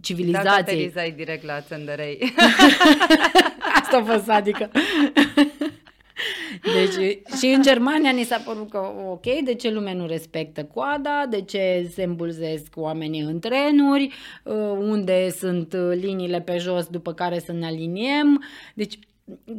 civilizației. 0.00 0.90
Dacă 0.94 1.08
te 1.08 1.14
direct 1.16 1.44
la 1.44 1.60
țăndărei. 1.60 2.18
Asta 3.80 3.96
a 3.96 4.02
fost 4.02 4.28
adică. 4.28 4.70
Deci, 6.74 7.18
și 7.38 7.46
în 7.46 7.62
Germania 7.62 8.10
ni 8.10 8.24
s-a 8.24 8.42
părut 8.44 8.70
că, 8.70 8.78
ok, 9.10 9.24
de 9.44 9.54
ce 9.54 9.70
lumea 9.70 9.92
nu 9.92 10.06
respectă 10.06 10.64
coada, 10.64 11.26
de 11.30 11.42
ce 11.42 11.90
se 11.92 12.02
îmbulzesc 12.02 12.72
oamenii 12.74 13.20
în 13.20 13.38
trenuri, 13.38 14.12
uh, 14.42 14.54
unde 14.78 15.30
sunt 15.30 15.74
liniile 15.94 16.40
pe 16.40 16.56
jos 16.56 16.86
după 16.86 17.12
care 17.12 17.38
să 17.38 17.52
ne 17.52 17.66
aliniem. 17.66 18.44
Deci, 18.74 18.98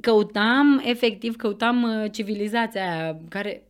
căutam, 0.01 0.81
efectiv, 0.85 1.35
căutam 1.35 1.83
uh, 1.83 2.11
civilizația 2.11 2.81
aia 2.81 3.19
care 3.29 3.63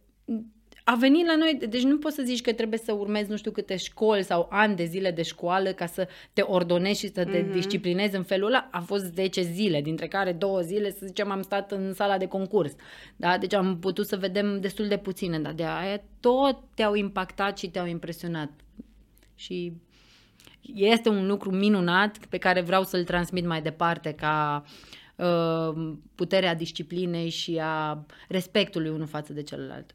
a 0.83 0.95
venit 0.95 1.25
la 1.25 1.35
noi, 1.35 1.59
deci 1.69 1.83
nu 1.83 1.97
poți 1.97 2.15
să 2.15 2.21
zici 2.25 2.41
că 2.41 2.53
trebuie 2.53 2.79
să 2.79 2.93
urmezi 2.93 3.29
nu 3.29 3.37
știu 3.37 3.51
câte 3.51 3.75
școli 3.75 4.23
sau 4.23 4.47
ani 4.51 4.75
de 4.75 4.85
zile 4.85 5.11
de 5.11 5.21
școală 5.21 5.71
ca 5.71 5.85
să 5.85 6.07
te 6.33 6.41
ordonezi 6.41 6.99
și 6.99 7.11
să 7.13 7.25
te 7.25 7.43
mm-hmm. 7.43 7.51
disciplinezi 7.51 8.15
în 8.15 8.23
felul 8.23 8.47
ăla. 8.47 8.67
A 8.71 8.79
fost 8.79 9.13
10 9.13 9.41
zile, 9.41 9.81
dintre 9.81 10.07
care 10.07 10.31
două 10.31 10.59
zile, 10.61 10.91
să 10.91 11.05
zicem, 11.05 11.31
am 11.31 11.41
stat 11.41 11.71
în 11.71 11.93
sala 11.93 12.17
de 12.17 12.25
concurs. 12.27 12.75
Da? 13.15 13.37
Deci 13.37 13.53
am 13.53 13.79
putut 13.79 14.07
să 14.07 14.17
vedem 14.17 14.59
destul 14.61 14.87
de 14.87 14.97
puține, 14.97 15.39
dar 15.39 15.53
de 15.53 15.63
aia 15.63 16.01
tot 16.19 16.57
te-au 16.75 16.93
impactat 16.93 17.57
și 17.57 17.69
te-au 17.69 17.85
impresionat. 17.85 18.51
Și 19.35 19.73
este 20.75 21.09
un 21.09 21.27
lucru 21.27 21.51
minunat 21.51 22.17
pe 22.29 22.37
care 22.37 22.61
vreau 22.61 22.83
să-l 22.83 23.03
transmit 23.03 23.45
mai 23.45 23.61
departe 23.61 24.11
ca 24.11 24.63
uh, 24.65 24.98
puterea 26.15 26.55
disciplinei 26.55 27.29
și 27.29 27.59
a 27.61 28.05
respectului 28.27 28.89
unul 28.89 29.07
față 29.07 29.33
de 29.33 29.43
celălalt. 29.43 29.93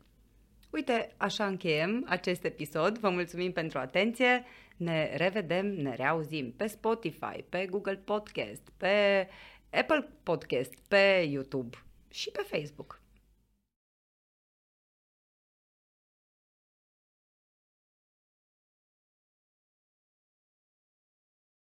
Uite, 0.71 1.15
așa 1.17 1.47
încheiem 1.47 2.05
acest 2.09 2.45
episod. 2.45 2.99
Vă 2.99 3.09
mulțumim 3.09 3.53
pentru 3.53 3.79
atenție. 3.79 4.45
Ne 4.77 5.17
revedem, 5.17 5.67
ne 5.67 5.95
reauzim 5.95 6.53
pe 6.57 6.67
Spotify, 6.67 7.45
pe 7.49 7.67
Google 7.71 7.97
Podcast, 8.05 8.73
pe 8.77 9.29
Apple 9.71 10.09
Podcast, 10.23 10.75
pe 10.89 11.29
YouTube 11.31 11.85
și 12.11 12.31
pe 12.31 12.47
Facebook. 12.47 13.01